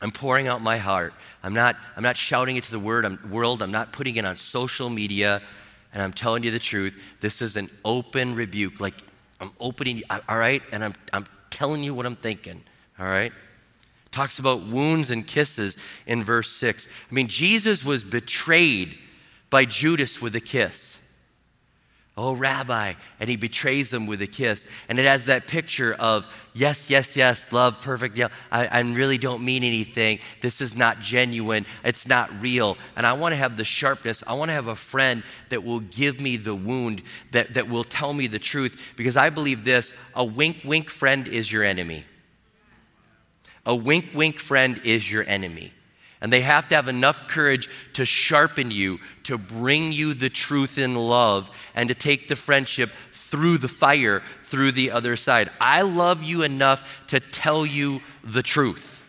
I'm 0.00 0.10
pouring 0.10 0.46
out 0.46 0.62
my 0.62 0.78
heart. 0.78 1.12
I'm 1.42 1.52
not, 1.52 1.76
I'm 1.96 2.02
not 2.02 2.16
shouting 2.16 2.56
it 2.56 2.64
to 2.64 2.70
the 2.70 2.78
word, 2.78 3.04
I'm, 3.04 3.18
world. 3.30 3.62
I'm 3.62 3.72
not 3.72 3.92
putting 3.92 4.16
it 4.16 4.24
on 4.24 4.36
social 4.36 4.88
media. 4.88 5.42
And 5.92 6.02
I'm 6.02 6.12
telling 6.12 6.42
you 6.42 6.50
the 6.50 6.58
truth. 6.58 6.94
This 7.20 7.42
is 7.42 7.56
an 7.56 7.68
open 7.84 8.34
rebuke. 8.34 8.80
Like, 8.80 8.94
I'm 9.40 9.50
opening, 9.58 10.02
all 10.10 10.38
right? 10.38 10.62
And 10.72 10.84
I'm, 10.84 10.94
I'm 11.12 11.26
telling 11.50 11.82
you 11.82 11.94
what 11.94 12.06
I'm 12.06 12.16
thinking, 12.16 12.62
all 12.98 13.06
right? 13.06 13.32
Talks 14.12 14.38
about 14.38 14.62
wounds 14.62 15.10
and 15.10 15.26
kisses 15.26 15.76
in 16.06 16.24
verse 16.24 16.50
6. 16.50 16.86
I 17.10 17.14
mean, 17.14 17.26
Jesus 17.26 17.84
was 17.84 18.04
betrayed 18.04 18.96
by 19.50 19.64
Judas 19.64 20.22
with 20.22 20.34
a 20.36 20.40
kiss. 20.40 20.99
Oh, 22.22 22.34
Rabbi. 22.34 22.92
And 23.18 23.30
he 23.30 23.36
betrays 23.36 23.88
them 23.88 24.06
with 24.06 24.20
a 24.20 24.26
kiss. 24.26 24.66
And 24.90 24.98
it 24.98 25.06
has 25.06 25.24
that 25.24 25.46
picture 25.46 25.94
of, 25.94 26.28
yes, 26.52 26.90
yes, 26.90 27.16
yes, 27.16 27.50
love, 27.50 27.80
perfect. 27.80 28.14
Yeah, 28.14 28.28
I, 28.52 28.66
I 28.66 28.80
really 28.80 29.16
don't 29.16 29.42
mean 29.42 29.64
anything. 29.64 30.18
This 30.42 30.60
is 30.60 30.76
not 30.76 31.00
genuine. 31.00 31.64
It's 31.82 32.06
not 32.06 32.30
real. 32.42 32.76
And 32.94 33.06
I 33.06 33.14
want 33.14 33.32
to 33.32 33.36
have 33.36 33.56
the 33.56 33.64
sharpness. 33.64 34.22
I 34.26 34.34
want 34.34 34.50
to 34.50 34.52
have 34.52 34.66
a 34.66 34.76
friend 34.76 35.22
that 35.48 35.64
will 35.64 35.80
give 35.80 36.20
me 36.20 36.36
the 36.36 36.54
wound, 36.54 37.02
that, 37.30 37.54
that 37.54 37.70
will 37.70 37.84
tell 37.84 38.12
me 38.12 38.26
the 38.26 38.38
truth. 38.38 38.78
Because 38.96 39.16
I 39.16 39.30
believe 39.30 39.64
this 39.64 39.94
a 40.14 40.22
wink, 40.22 40.58
wink 40.62 40.90
friend 40.90 41.26
is 41.26 41.50
your 41.50 41.64
enemy. 41.64 42.04
A 43.64 43.74
wink, 43.74 44.10
wink 44.12 44.38
friend 44.38 44.78
is 44.84 45.10
your 45.10 45.24
enemy. 45.26 45.72
And 46.20 46.32
they 46.32 46.42
have 46.42 46.68
to 46.68 46.74
have 46.74 46.88
enough 46.88 47.28
courage 47.28 47.68
to 47.94 48.04
sharpen 48.04 48.70
you, 48.70 49.00
to 49.24 49.38
bring 49.38 49.92
you 49.92 50.12
the 50.12 50.28
truth 50.28 50.76
in 50.76 50.94
love, 50.94 51.50
and 51.74 51.88
to 51.88 51.94
take 51.94 52.28
the 52.28 52.36
friendship 52.36 52.90
through 53.12 53.58
the 53.58 53.68
fire, 53.68 54.22
through 54.42 54.72
the 54.72 54.90
other 54.90 55.16
side. 55.16 55.50
I 55.60 55.82
love 55.82 56.22
you 56.22 56.42
enough 56.42 57.06
to 57.08 57.20
tell 57.20 57.64
you 57.64 58.02
the 58.22 58.42
truth. 58.42 59.02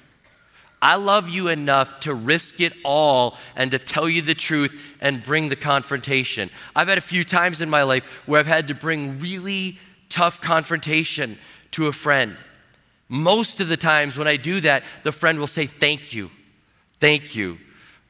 I 0.81 0.95
love 0.95 1.29
you 1.29 1.47
enough 1.49 1.99
to 2.01 2.13
risk 2.13 2.59
it 2.59 2.73
all 2.83 3.37
and 3.55 3.69
to 3.71 3.77
tell 3.77 4.09
you 4.09 4.21
the 4.21 4.33
truth 4.33 4.95
and 4.99 5.23
bring 5.23 5.49
the 5.49 5.55
confrontation. 5.55 6.49
I've 6.75 6.87
had 6.87 6.97
a 6.97 7.01
few 7.01 7.23
times 7.23 7.61
in 7.61 7.69
my 7.69 7.83
life 7.83 8.03
where 8.25 8.39
I've 8.39 8.47
had 8.47 8.69
to 8.69 8.73
bring 8.73 9.19
really 9.19 9.77
tough 10.09 10.41
confrontation 10.41 11.37
to 11.71 11.87
a 11.87 11.91
friend. 11.91 12.35
Most 13.09 13.59
of 13.59 13.67
the 13.67 13.77
times 13.77 14.17
when 14.17 14.27
I 14.27 14.37
do 14.37 14.59
that, 14.61 14.83
the 15.03 15.11
friend 15.11 15.39
will 15.39 15.47
say, 15.47 15.65
Thank 15.67 16.13
you. 16.13 16.31
Thank 17.01 17.35
you. 17.35 17.57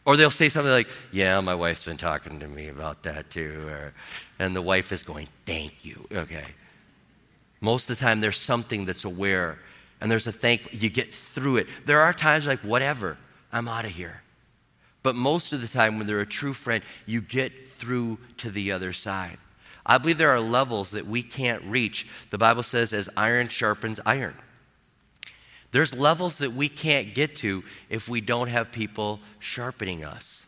Or 0.06 0.17
they'll 0.17 0.30
say 0.30 0.49
something 0.49 0.71
like, 0.71 0.88
Yeah, 1.12 1.39
my 1.39 1.56
wife's 1.56 1.84
been 1.84 1.97
talking 1.97 2.39
to 2.41 2.47
me 2.47 2.67
about 2.67 3.01
that 3.04 3.32
too. 3.32 3.67
Or, 3.67 3.93
and 4.38 4.56
the 4.56 4.62
wife 4.62 4.91
is 4.91 5.01
going, 5.01 5.27
Thank 5.45 5.84
you. 5.84 6.06
Okay. 6.12 6.45
Most 7.62 7.89
of 7.89 7.97
the 7.97 8.04
time, 8.04 8.21
there's 8.21 8.38
something 8.38 8.86
that's 8.86 9.06
aware 9.06 9.58
and 10.01 10.12
there's 10.12 10.25
a 10.25 10.32
thank, 10.32 10.82
you 10.82 10.89
get 10.89 11.13
through 11.13 11.58
it. 11.58 11.67
There 11.86 12.01
are 12.01 12.12
times 12.12 12.47
like, 12.47 12.60
whatever, 12.60 13.17
I'm 13.54 13.67
out 13.67 13.86
of 13.86 13.91
here. 13.91 14.23
But 15.04 15.15
most 15.15 15.54
of 15.54 15.62
the 15.62 15.67
time, 15.67 15.97
when 15.97 16.08
they're 16.08 16.19
a 16.19 16.25
true 16.25 16.54
friend, 16.54 16.84
you 17.06 17.21
get 17.21 17.67
through 17.67 18.17
to 18.38 18.49
the 18.49 18.71
other 18.71 18.93
side. 18.93 19.38
I 19.86 19.99
believe 19.99 20.17
there 20.17 20.32
are 20.32 20.41
levels 20.41 20.91
that 20.91 21.06
we 21.06 21.23
can't 21.23 21.63
reach. 21.63 22.08
The 22.32 22.38
Bible 22.38 22.63
says, 22.63 22.93
as 22.93 23.10
iron 23.15 23.47
sharpens 23.47 23.99
iron. 24.06 24.36
There's 25.71 25.95
levels 25.95 26.39
that 26.39 26.53
we 26.53 26.67
can't 26.69 27.13
get 27.13 27.36
to 27.38 27.63
if 27.89 28.10
we 28.10 28.21
don't 28.21 28.47
have 28.49 28.71
people 28.71 29.19
sharpening 29.39 30.03
us. 30.03 30.45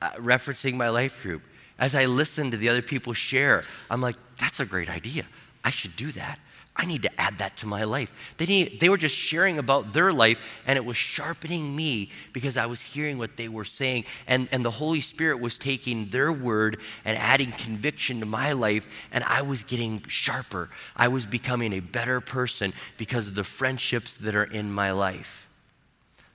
Uh, 0.00 0.10
referencing 0.12 0.74
my 0.74 0.88
life 0.88 1.22
group, 1.22 1.42
as 1.78 1.94
I 1.94 2.06
listen 2.06 2.50
to 2.50 2.56
the 2.56 2.68
other 2.68 2.82
people 2.82 3.12
share, 3.12 3.64
I'm 3.88 4.00
like, 4.00 4.16
that's 4.36 4.58
a 4.58 4.66
great 4.66 4.90
idea. 4.90 5.24
I 5.64 5.70
should 5.70 5.94
do 5.96 6.10
that. 6.12 6.40
I 6.74 6.86
need 6.86 7.02
to 7.02 7.20
add 7.20 7.38
that 7.38 7.58
to 7.58 7.66
my 7.66 7.84
life. 7.84 8.14
They, 8.38 8.46
need, 8.46 8.80
they 8.80 8.88
were 8.88 8.96
just 8.96 9.14
sharing 9.14 9.58
about 9.58 9.92
their 9.92 10.10
life, 10.10 10.42
and 10.66 10.78
it 10.78 10.84
was 10.84 10.96
sharpening 10.96 11.76
me 11.76 12.10
because 12.32 12.56
I 12.56 12.64
was 12.64 12.80
hearing 12.80 13.18
what 13.18 13.36
they 13.36 13.48
were 13.48 13.64
saying. 13.64 14.04
And, 14.26 14.48
and 14.50 14.64
the 14.64 14.70
Holy 14.70 15.02
Spirit 15.02 15.38
was 15.38 15.58
taking 15.58 16.08
their 16.08 16.32
word 16.32 16.78
and 17.04 17.18
adding 17.18 17.52
conviction 17.52 18.20
to 18.20 18.26
my 18.26 18.52
life, 18.52 18.88
and 19.12 19.22
I 19.24 19.42
was 19.42 19.62
getting 19.64 20.02
sharper. 20.08 20.70
I 20.96 21.08
was 21.08 21.26
becoming 21.26 21.74
a 21.74 21.80
better 21.80 22.22
person 22.22 22.72
because 22.96 23.28
of 23.28 23.34
the 23.34 23.44
friendships 23.44 24.16
that 24.16 24.34
are 24.34 24.44
in 24.44 24.72
my 24.72 24.92
life. 24.92 25.48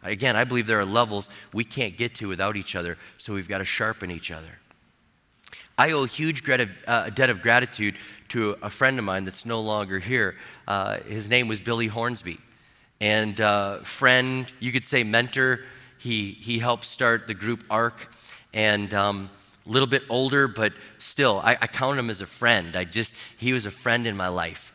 Again, 0.04 0.36
I 0.36 0.43
believe 0.43 0.67
there 0.67 0.80
are 0.80 0.86
levels 0.86 1.30
we 1.52 1.63
can't 1.63 1.97
get 1.97 2.13
to 2.15 2.28
without 2.28 2.56
each 2.56 2.76
other, 2.76 2.97
so 3.17 3.34
we've 3.34 3.47
got 3.47 3.58
to 3.58 3.65
sharpen 3.65 4.12
each 4.12 4.30
other. 4.30 4.60
I 5.80 5.91
owe 5.91 6.04
a 6.04 6.08
huge 6.08 6.43
debt 6.43 6.62
of, 6.62 6.69
uh, 6.88 7.10
debt 7.12 7.30
of 7.30 7.41
gratitude 7.41 7.95
to 8.29 8.57
a 8.61 8.69
friend 8.69 8.99
of 8.99 9.05
mine 9.05 9.25
that's 9.25 9.45
no 9.45 9.61
longer 9.61 9.99
here. 9.99 10.35
Uh, 10.67 10.97
his 11.07 11.29
name 11.29 11.47
was 11.47 11.59
Billy 11.59 11.87
Hornsby. 11.87 12.39
And 12.99 13.39
uh, 13.39 13.79
friend, 13.79 14.51
you 14.59 14.71
could 14.71 14.85
say 14.85 15.03
mentor, 15.03 15.61
he, 15.99 16.31
he 16.31 16.59
helped 16.59 16.85
start 16.85 17.27
the 17.27 17.33
group 17.33 17.63
ARC. 17.69 18.11
And 18.53 18.93
um, 18.93 19.29
a 19.65 19.69
little 19.69 19.87
bit 19.87 20.03
older, 20.09 20.47
but 20.47 20.73
still, 20.97 21.41
I, 21.43 21.57
I 21.61 21.67
count 21.67 21.99
him 21.99 22.09
as 22.09 22.21
a 22.21 22.25
friend. 22.25 22.75
I 22.75 22.85
just, 22.85 23.13
he 23.37 23.53
was 23.53 23.65
a 23.65 23.71
friend 23.71 24.07
in 24.07 24.15
my 24.15 24.29
life. 24.29 24.66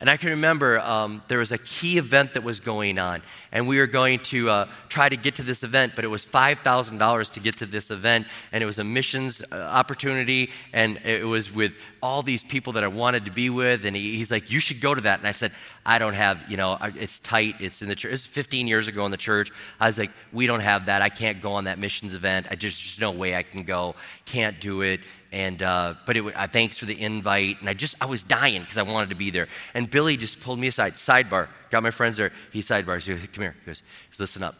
And 0.00 0.10
I 0.10 0.16
can 0.16 0.30
remember 0.30 0.80
um, 0.80 1.22
there 1.28 1.38
was 1.38 1.52
a 1.52 1.58
key 1.58 1.98
event 1.98 2.34
that 2.34 2.42
was 2.42 2.60
going 2.60 2.98
on, 2.98 3.22
and 3.52 3.68
we 3.68 3.78
were 3.78 3.86
going 3.86 4.18
to 4.20 4.50
uh, 4.50 4.68
try 4.88 5.08
to 5.08 5.16
get 5.16 5.36
to 5.36 5.42
this 5.42 5.62
event, 5.62 5.92
but 5.94 6.04
it 6.04 6.08
was 6.08 6.26
$5,000 6.26 7.32
to 7.32 7.40
get 7.40 7.56
to 7.58 7.66
this 7.66 7.90
event, 7.90 8.26
and 8.52 8.62
it 8.62 8.66
was 8.66 8.78
a 8.80 8.84
missions 8.84 9.42
uh, 9.52 9.54
opportunity, 9.54 10.50
and 10.72 10.98
it 11.04 11.26
was 11.26 11.52
with 11.52 11.76
all 12.02 12.22
these 12.22 12.42
people 12.42 12.72
that 12.74 12.84
I 12.84 12.88
wanted 12.88 13.24
to 13.24 13.30
be 13.30 13.50
with. 13.50 13.86
And 13.86 13.94
he, 13.96 14.16
he's 14.16 14.30
like, 14.30 14.50
You 14.50 14.60
should 14.60 14.80
go 14.80 14.94
to 14.94 15.00
that. 15.02 15.20
And 15.20 15.28
I 15.28 15.32
said, 15.32 15.52
I 15.86 15.98
don't 15.98 16.14
have, 16.14 16.50
you 16.50 16.56
know, 16.56 16.78
it's 16.80 17.18
tight. 17.18 17.56
It's 17.60 17.82
in 17.82 17.88
the 17.88 17.94
church. 17.94 18.12
It's 18.12 18.26
15 18.26 18.66
years 18.66 18.88
ago 18.88 19.04
in 19.04 19.10
the 19.10 19.18
church. 19.18 19.50
I 19.78 19.86
was 19.86 19.98
like, 19.98 20.10
We 20.32 20.46
don't 20.46 20.60
have 20.60 20.86
that. 20.86 21.02
I 21.02 21.10
can't 21.10 21.42
go 21.42 21.52
on 21.52 21.64
that 21.64 21.78
missions 21.78 22.14
event. 22.14 22.46
I 22.50 22.54
just, 22.54 22.80
just 22.80 23.00
no 23.00 23.10
way 23.10 23.34
I 23.34 23.42
can 23.42 23.64
go. 23.64 23.94
Can't 24.24 24.58
do 24.60 24.80
it. 24.80 25.00
And, 25.30 25.62
uh, 25.62 25.94
but 26.06 26.16
it, 26.16 26.52
thanks 26.52 26.78
for 26.78 26.86
the 26.86 26.98
invite. 26.98 27.60
And 27.60 27.68
I 27.68 27.74
just, 27.74 27.96
I 28.00 28.06
was 28.06 28.22
dying 28.22 28.62
because 28.62 28.78
I 28.78 28.82
wanted 28.82 29.10
to 29.10 29.16
be 29.16 29.30
there. 29.30 29.48
And 29.74 29.90
Billy 29.90 30.16
just 30.16 30.40
pulled 30.40 30.58
me 30.58 30.68
aside, 30.68 30.94
sidebar, 30.94 31.48
got 31.70 31.82
my 31.82 31.90
friends 31.90 32.16
there. 32.16 32.32
He 32.52 32.60
sidebars, 32.60 33.04
he 33.04 33.12
goes, 33.12 33.26
come 33.32 33.42
here. 33.42 33.56
He 33.60 33.66
goes, 33.66 33.80
he 33.80 34.10
goes 34.12 34.20
listen 34.20 34.42
up. 34.42 34.54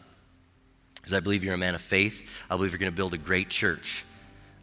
Because 0.95 1.13
I 1.13 1.21
believe 1.21 1.43
you're 1.43 1.53
a 1.53 1.57
man 1.57 1.75
of 1.75 1.81
faith. 1.81 2.41
I 2.49 2.55
believe 2.55 2.71
you're 2.71 2.79
going 2.79 2.91
to 2.91 2.95
build 2.95 3.13
a 3.13 3.17
great 3.17 3.49
church. 3.49 4.03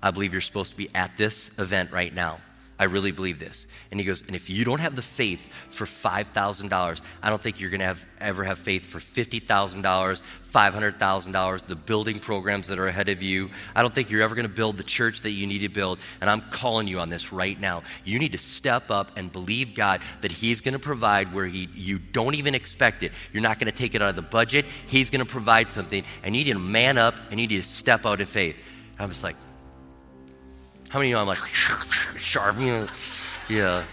I 0.03 0.11
believe 0.11 0.33
you're 0.33 0.41
supposed 0.41 0.73
to 0.73 0.77
be 0.77 0.91
at 0.95 1.17
this 1.17 1.51
event 1.59 1.93
right 1.93 2.13
now. 2.13 2.41
I 2.83 2.87
really 2.87 3.13
believe 3.13 3.39
this. 3.39 3.69
And 3.93 4.01
he 4.01 4.05
goes, 4.05 4.25
and 4.27 4.35
if 4.35 4.51
you 4.51 4.65
don't 4.65 4.81
have 4.81 4.97
the 4.97 5.03
faith 5.03 5.53
for 5.71 5.85
$5,000, 5.85 7.01
I 7.23 7.31
don't 7.31 7.41
think 7.41 7.61
you're 7.61 7.71
going 7.71 7.79
to 7.79 7.87
have, 7.87 8.05
ever 8.19 8.43
have 8.43 8.59
faith 8.59 8.85
for 8.85 8.99
$50,000, 8.99 9.47
$500,000, 10.53 11.67
the 11.69 11.77
building 11.77 12.19
programs 12.19 12.67
that 12.67 12.81
are 12.81 12.89
ahead 12.89 13.09
of 13.09 13.23
you. 13.23 13.51
I 13.77 13.83
don't 13.83 13.95
think 13.95 14.11
you're 14.11 14.23
ever 14.23 14.35
going 14.35 14.49
to 14.49 14.53
build 14.53 14.79
the 14.79 14.83
church 14.83 15.21
that 15.21 15.31
you 15.31 15.47
need 15.47 15.61
to 15.61 15.69
build. 15.69 16.01
And 16.21 16.29
I'm 16.29 16.41
calling 16.41 16.89
you 16.89 16.99
on 16.99 17.09
this 17.09 17.33
right 17.33 17.61
now. 17.61 17.85
You 18.05 18.19
need 18.19 18.33
to 18.33 18.39
step 18.39 18.91
up 18.91 19.13
and 19.17 19.31
believe 19.31 19.77
God 19.77 20.03
that 20.23 20.33
He's 20.33 20.61
going 20.61 20.75
to 20.75 20.81
provide 20.81 21.33
where 21.33 21.47
he, 21.47 21.69
you 21.73 22.01
don't 22.01 22.35
even 22.35 22.53
expect 22.53 23.05
it. 23.05 23.13
You're 23.33 23.45
not 23.45 23.61
going 23.61 23.71
to 23.71 23.79
take 23.79 23.95
it 23.95 24.03
out 24.03 24.09
of 24.09 24.17
the 24.17 24.23
budget. 24.23 24.65
He's 24.89 25.09
going 25.09 25.25
to 25.25 25.31
provide 25.31 25.71
something. 25.71 26.03
And 26.25 26.35
you 26.35 26.43
need 26.43 26.53
to 26.53 26.59
man 26.59 26.99
up 26.99 27.15
and 27.31 27.39
you 27.39 27.47
need 27.47 27.63
to 27.63 27.63
step 27.63 28.07
out 28.07 28.21
in 28.21 28.27
faith. 28.27 28.57
I'm 28.99 29.09
just 29.09 29.23
like, 29.23 29.37
how 30.93 30.99
many 30.99 31.09
of 31.09 31.11
you 31.11 31.15
know 31.15 31.21
I'm 31.23 31.27
like, 31.27 31.45
sharp, 32.19 32.61
you 32.61 32.67
know, 32.67 32.89
yeah. 33.49 33.85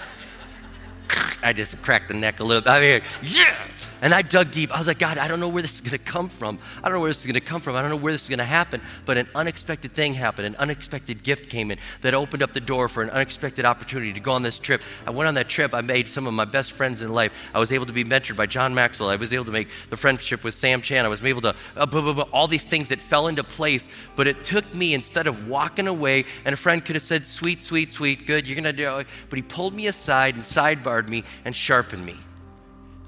I 1.41 1.53
just 1.53 1.81
cracked 1.81 2.09
the 2.09 2.13
neck 2.13 2.41
a 2.41 2.43
little. 2.43 2.61
Bit. 2.61 2.69
I 2.69 2.81
mean, 2.81 3.01
yeah. 3.23 3.55
And 4.01 4.13
I 4.13 4.21
dug 4.21 4.51
deep. 4.51 4.71
I 4.73 4.77
was 4.77 4.87
like, 4.87 4.99
God, 4.99 5.17
I 5.17 5.27
don't 5.27 5.39
know 5.39 5.49
where 5.49 5.61
this 5.61 5.73
is 5.73 5.81
going 5.81 5.97
to 5.97 5.97
come 5.97 6.29
from. 6.29 6.57
I 6.77 6.87
don't 6.87 6.93
know 6.93 7.01
where 7.01 7.09
this 7.09 7.19
is 7.19 7.25
going 7.25 7.33
to 7.33 7.41
come 7.41 7.59
from. 7.59 7.75
I 7.75 7.81
don't 7.81 7.89
know 7.89 7.97
where 7.97 8.13
this 8.13 8.23
is 8.23 8.29
going 8.29 8.39
to 8.39 8.45
happen. 8.45 8.81
But 9.05 9.17
an 9.17 9.27
unexpected 9.35 9.91
thing 9.91 10.13
happened. 10.13 10.47
An 10.47 10.55
unexpected 10.55 11.23
gift 11.23 11.49
came 11.49 11.71
in 11.71 11.79
that 12.01 12.13
opened 12.13 12.41
up 12.41 12.53
the 12.53 12.61
door 12.61 12.87
for 12.87 13.03
an 13.03 13.09
unexpected 13.09 13.65
opportunity 13.65 14.13
to 14.13 14.19
go 14.19 14.31
on 14.31 14.43
this 14.43 14.57
trip. 14.59 14.81
I 15.05 15.11
went 15.11 15.27
on 15.27 15.33
that 15.33 15.49
trip. 15.49 15.73
I 15.73 15.81
made 15.81 16.07
some 16.07 16.27
of 16.27 16.33
my 16.33 16.45
best 16.45 16.71
friends 16.71 17.01
in 17.01 17.11
life. 17.13 17.33
I 17.53 17.59
was 17.59 17.71
able 17.71 17.85
to 17.87 17.93
be 17.93 18.05
mentored 18.05 18.37
by 18.37 18.45
John 18.45 18.73
Maxwell. 18.73 19.09
I 19.09 19.17
was 19.17 19.33
able 19.33 19.45
to 19.45 19.51
make 19.51 19.67
the 19.89 19.97
friendship 19.97 20.43
with 20.43 20.53
Sam 20.53 20.81
Chand. 20.81 21.05
I 21.05 21.09
was 21.09 21.23
able 21.23 21.41
to, 21.41 21.55
uh, 21.75 21.85
blah, 21.85 22.01
blah, 22.01 22.13
blah, 22.13 22.27
all 22.31 22.47
these 22.47 22.65
things 22.65 22.89
that 22.89 22.99
fell 22.99 23.27
into 23.27 23.43
place. 23.43 23.89
But 24.15 24.27
it 24.27 24.43
took 24.43 24.73
me, 24.73 24.93
instead 24.93 25.27
of 25.27 25.47
walking 25.47 25.87
away, 25.87 26.25
and 26.45 26.53
a 26.53 26.57
friend 26.57 26.83
could 26.83 26.95
have 26.95 27.03
said, 27.03 27.25
sweet, 27.25 27.61
sweet, 27.61 27.91
sweet, 27.91 28.25
good, 28.25 28.47
you're 28.47 28.55
going 28.55 28.63
to 28.63 28.73
do 28.73 28.97
it. 28.97 29.07
But 29.29 29.37
he 29.37 29.43
pulled 29.43 29.73
me 29.73 29.87
aside 29.87 30.35
and 30.35 30.43
sidebarred 30.43 31.09
me 31.09 31.23
and 31.43 31.55
sharpened 31.55 32.05
me. 32.05 32.17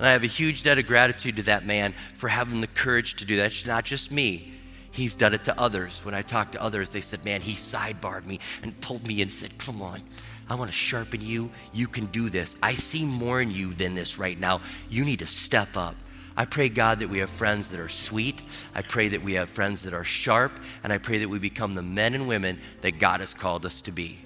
And 0.01 0.07
I 0.07 0.13
have 0.13 0.23
a 0.23 0.27
huge 0.27 0.63
debt 0.63 0.79
of 0.79 0.87
gratitude 0.87 1.37
to 1.37 1.43
that 1.43 1.63
man 1.63 1.93
for 2.15 2.27
having 2.27 2.59
the 2.59 2.65
courage 2.65 3.17
to 3.17 3.25
do 3.25 3.35
that. 3.35 3.45
It's 3.51 3.67
not 3.67 3.85
just 3.85 4.11
me. 4.11 4.51
He's 4.89 5.13
done 5.13 5.35
it 5.35 5.43
to 5.43 5.59
others. 5.59 6.03
When 6.03 6.15
I 6.15 6.23
talked 6.23 6.53
to 6.53 6.61
others, 6.61 6.89
they 6.89 7.01
said, 7.01 7.23
Man, 7.23 7.39
he 7.39 7.53
sidebarred 7.53 8.25
me 8.25 8.39
and 8.63 8.81
pulled 8.81 9.05
me 9.05 9.21
and 9.21 9.29
said, 9.29 9.55
Come 9.59 9.79
on, 9.79 10.01
I 10.49 10.55
want 10.55 10.71
to 10.71 10.75
sharpen 10.75 11.21
you. 11.21 11.51
You 11.71 11.87
can 11.87 12.07
do 12.07 12.31
this. 12.31 12.57
I 12.63 12.73
see 12.73 13.05
more 13.05 13.43
in 13.43 13.51
you 13.51 13.75
than 13.75 13.93
this 13.93 14.17
right 14.17 14.39
now. 14.39 14.61
You 14.89 15.05
need 15.05 15.19
to 15.19 15.27
step 15.27 15.77
up. 15.77 15.95
I 16.35 16.45
pray, 16.45 16.67
God, 16.67 16.97
that 16.97 17.07
we 17.07 17.19
have 17.19 17.29
friends 17.29 17.69
that 17.69 17.79
are 17.79 17.87
sweet. 17.87 18.41
I 18.73 18.81
pray 18.81 19.07
that 19.09 19.21
we 19.21 19.33
have 19.33 19.51
friends 19.51 19.83
that 19.83 19.93
are 19.93 20.03
sharp. 20.03 20.51
And 20.83 20.91
I 20.91 20.97
pray 20.97 21.19
that 21.19 21.29
we 21.29 21.37
become 21.37 21.75
the 21.75 21.83
men 21.83 22.15
and 22.15 22.27
women 22.27 22.59
that 22.81 22.97
God 22.97 23.19
has 23.19 23.35
called 23.35 23.67
us 23.67 23.81
to 23.81 23.91
be. 23.91 24.17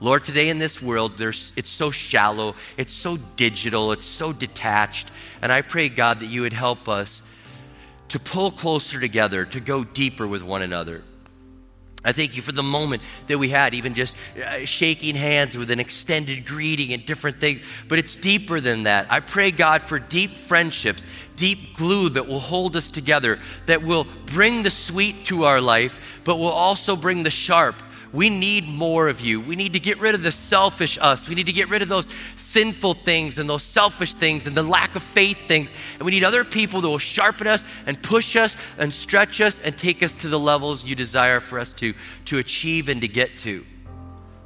Lord, 0.00 0.24
today 0.24 0.48
in 0.48 0.58
this 0.58 0.82
world, 0.82 1.16
there's, 1.18 1.52
it's 1.56 1.70
so 1.70 1.90
shallow, 1.90 2.54
it's 2.76 2.92
so 2.92 3.16
digital, 3.36 3.92
it's 3.92 4.04
so 4.04 4.32
detached. 4.32 5.08
And 5.40 5.50
I 5.52 5.62
pray, 5.62 5.88
God, 5.88 6.20
that 6.20 6.26
you 6.26 6.42
would 6.42 6.52
help 6.52 6.88
us 6.88 7.22
to 8.08 8.18
pull 8.18 8.50
closer 8.50 9.00
together, 9.00 9.44
to 9.46 9.60
go 9.60 9.84
deeper 9.84 10.26
with 10.26 10.42
one 10.42 10.62
another. 10.62 11.02
I 12.04 12.12
thank 12.12 12.36
you 12.36 12.42
for 12.42 12.52
the 12.52 12.62
moment 12.62 13.02
that 13.28 13.38
we 13.38 13.48
had, 13.48 13.72
even 13.72 13.94
just 13.94 14.14
uh, 14.36 14.66
shaking 14.66 15.14
hands 15.14 15.56
with 15.56 15.70
an 15.70 15.80
extended 15.80 16.44
greeting 16.44 16.92
and 16.92 17.04
different 17.06 17.40
things. 17.40 17.66
But 17.88 17.98
it's 17.98 18.14
deeper 18.14 18.60
than 18.60 18.82
that. 18.82 19.10
I 19.10 19.20
pray, 19.20 19.50
God, 19.50 19.80
for 19.80 19.98
deep 19.98 20.36
friendships, 20.36 21.02
deep 21.36 21.76
glue 21.76 22.10
that 22.10 22.28
will 22.28 22.40
hold 22.40 22.76
us 22.76 22.90
together, 22.90 23.40
that 23.66 23.82
will 23.82 24.06
bring 24.26 24.62
the 24.62 24.70
sweet 24.70 25.24
to 25.26 25.44
our 25.44 25.62
life, 25.62 26.20
but 26.24 26.36
will 26.36 26.48
also 26.48 26.94
bring 26.94 27.22
the 27.22 27.30
sharp 27.30 27.76
we 28.14 28.30
need 28.30 28.68
more 28.68 29.08
of 29.08 29.20
you. 29.20 29.40
We 29.40 29.56
need 29.56 29.72
to 29.72 29.80
get 29.80 29.98
rid 29.98 30.14
of 30.14 30.22
the 30.22 30.30
selfish 30.30 30.96
us. 31.00 31.28
We 31.28 31.34
need 31.34 31.46
to 31.46 31.52
get 31.52 31.68
rid 31.68 31.82
of 31.82 31.88
those 31.88 32.08
sinful 32.36 32.94
things 32.94 33.40
and 33.40 33.50
those 33.50 33.64
selfish 33.64 34.14
things 34.14 34.46
and 34.46 34.56
the 34.56 34.62
lack 34.62 34.94
of 34.94 35.02
faith 35.02 35.36
things. 35.48 35.72
And 35.94 36.02
we 36.02 36.12
need 36.12 36.22
other 36.22 36.44
people 36.44 36.80
that 36.80 36.88
will 36.88 36.98
sharpen 36.98 37.48
us 37.48 37.66
and 37.86 38.00
push 38.00 38.36
us 38.36 38.56
and 38.78 38.92
stretch 38.92 39.40
us 39.40 39.60
and 39.60 39.76
take 39.76 40.00
us 40.04 40.14
to 40.16 40.28
the 40.28 40.38
levels 40.38 40.84
you 40.84 40.94
desire 40.94 41.40
for 41.40 41.58
us 41.58 41.72
to, 41.72 41.92
to 42.26 42.38
achieve 42.38 42.88
and 42.88 43.00
to 43.00 43.08
get 43.08 43.36
to. 43.38 43.66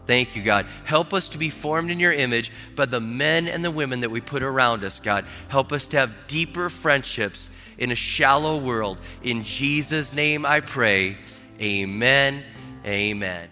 Thank 0.07 0.35
you, 0.35 0.43
God. 0.43 0.65
Help 0.87 1.13
us 1.13 1.29
to 1.29 1.39
be 1.39 1.51
formed 1.51 1.91
in 1.91 2.01
your 2.01 2.15
image 2.15 2.51
by 2.75 2.87
the 2.87 3.01
men 3.01 3.47
and 3.49 3.63
the 3.63 3.71
women 3.71 4.01
that 4.01 4.11
we 4.11 4.23
put 4.23 4.43
around 4.43 4.83
us, 4.83 4.99
God. 4.99 5.27
Help 5.49 5.73
us 5.73 5.87
to 5.89 5.99
have 5.99 6.17
deeper 6.27 6.71
friendships 6.71 7.51
in 7.77 7.93
a 7.93 7.95
shallow 7.95 8.57
world. 8.57 8.97
In 9.23 9.45
Jesus' 9.45 10.15
name 10.15 10.47
I 10.47 10.61
pray. 10.61 11.19
Amen. 11.61 12.43
Amen. 12.87 13.51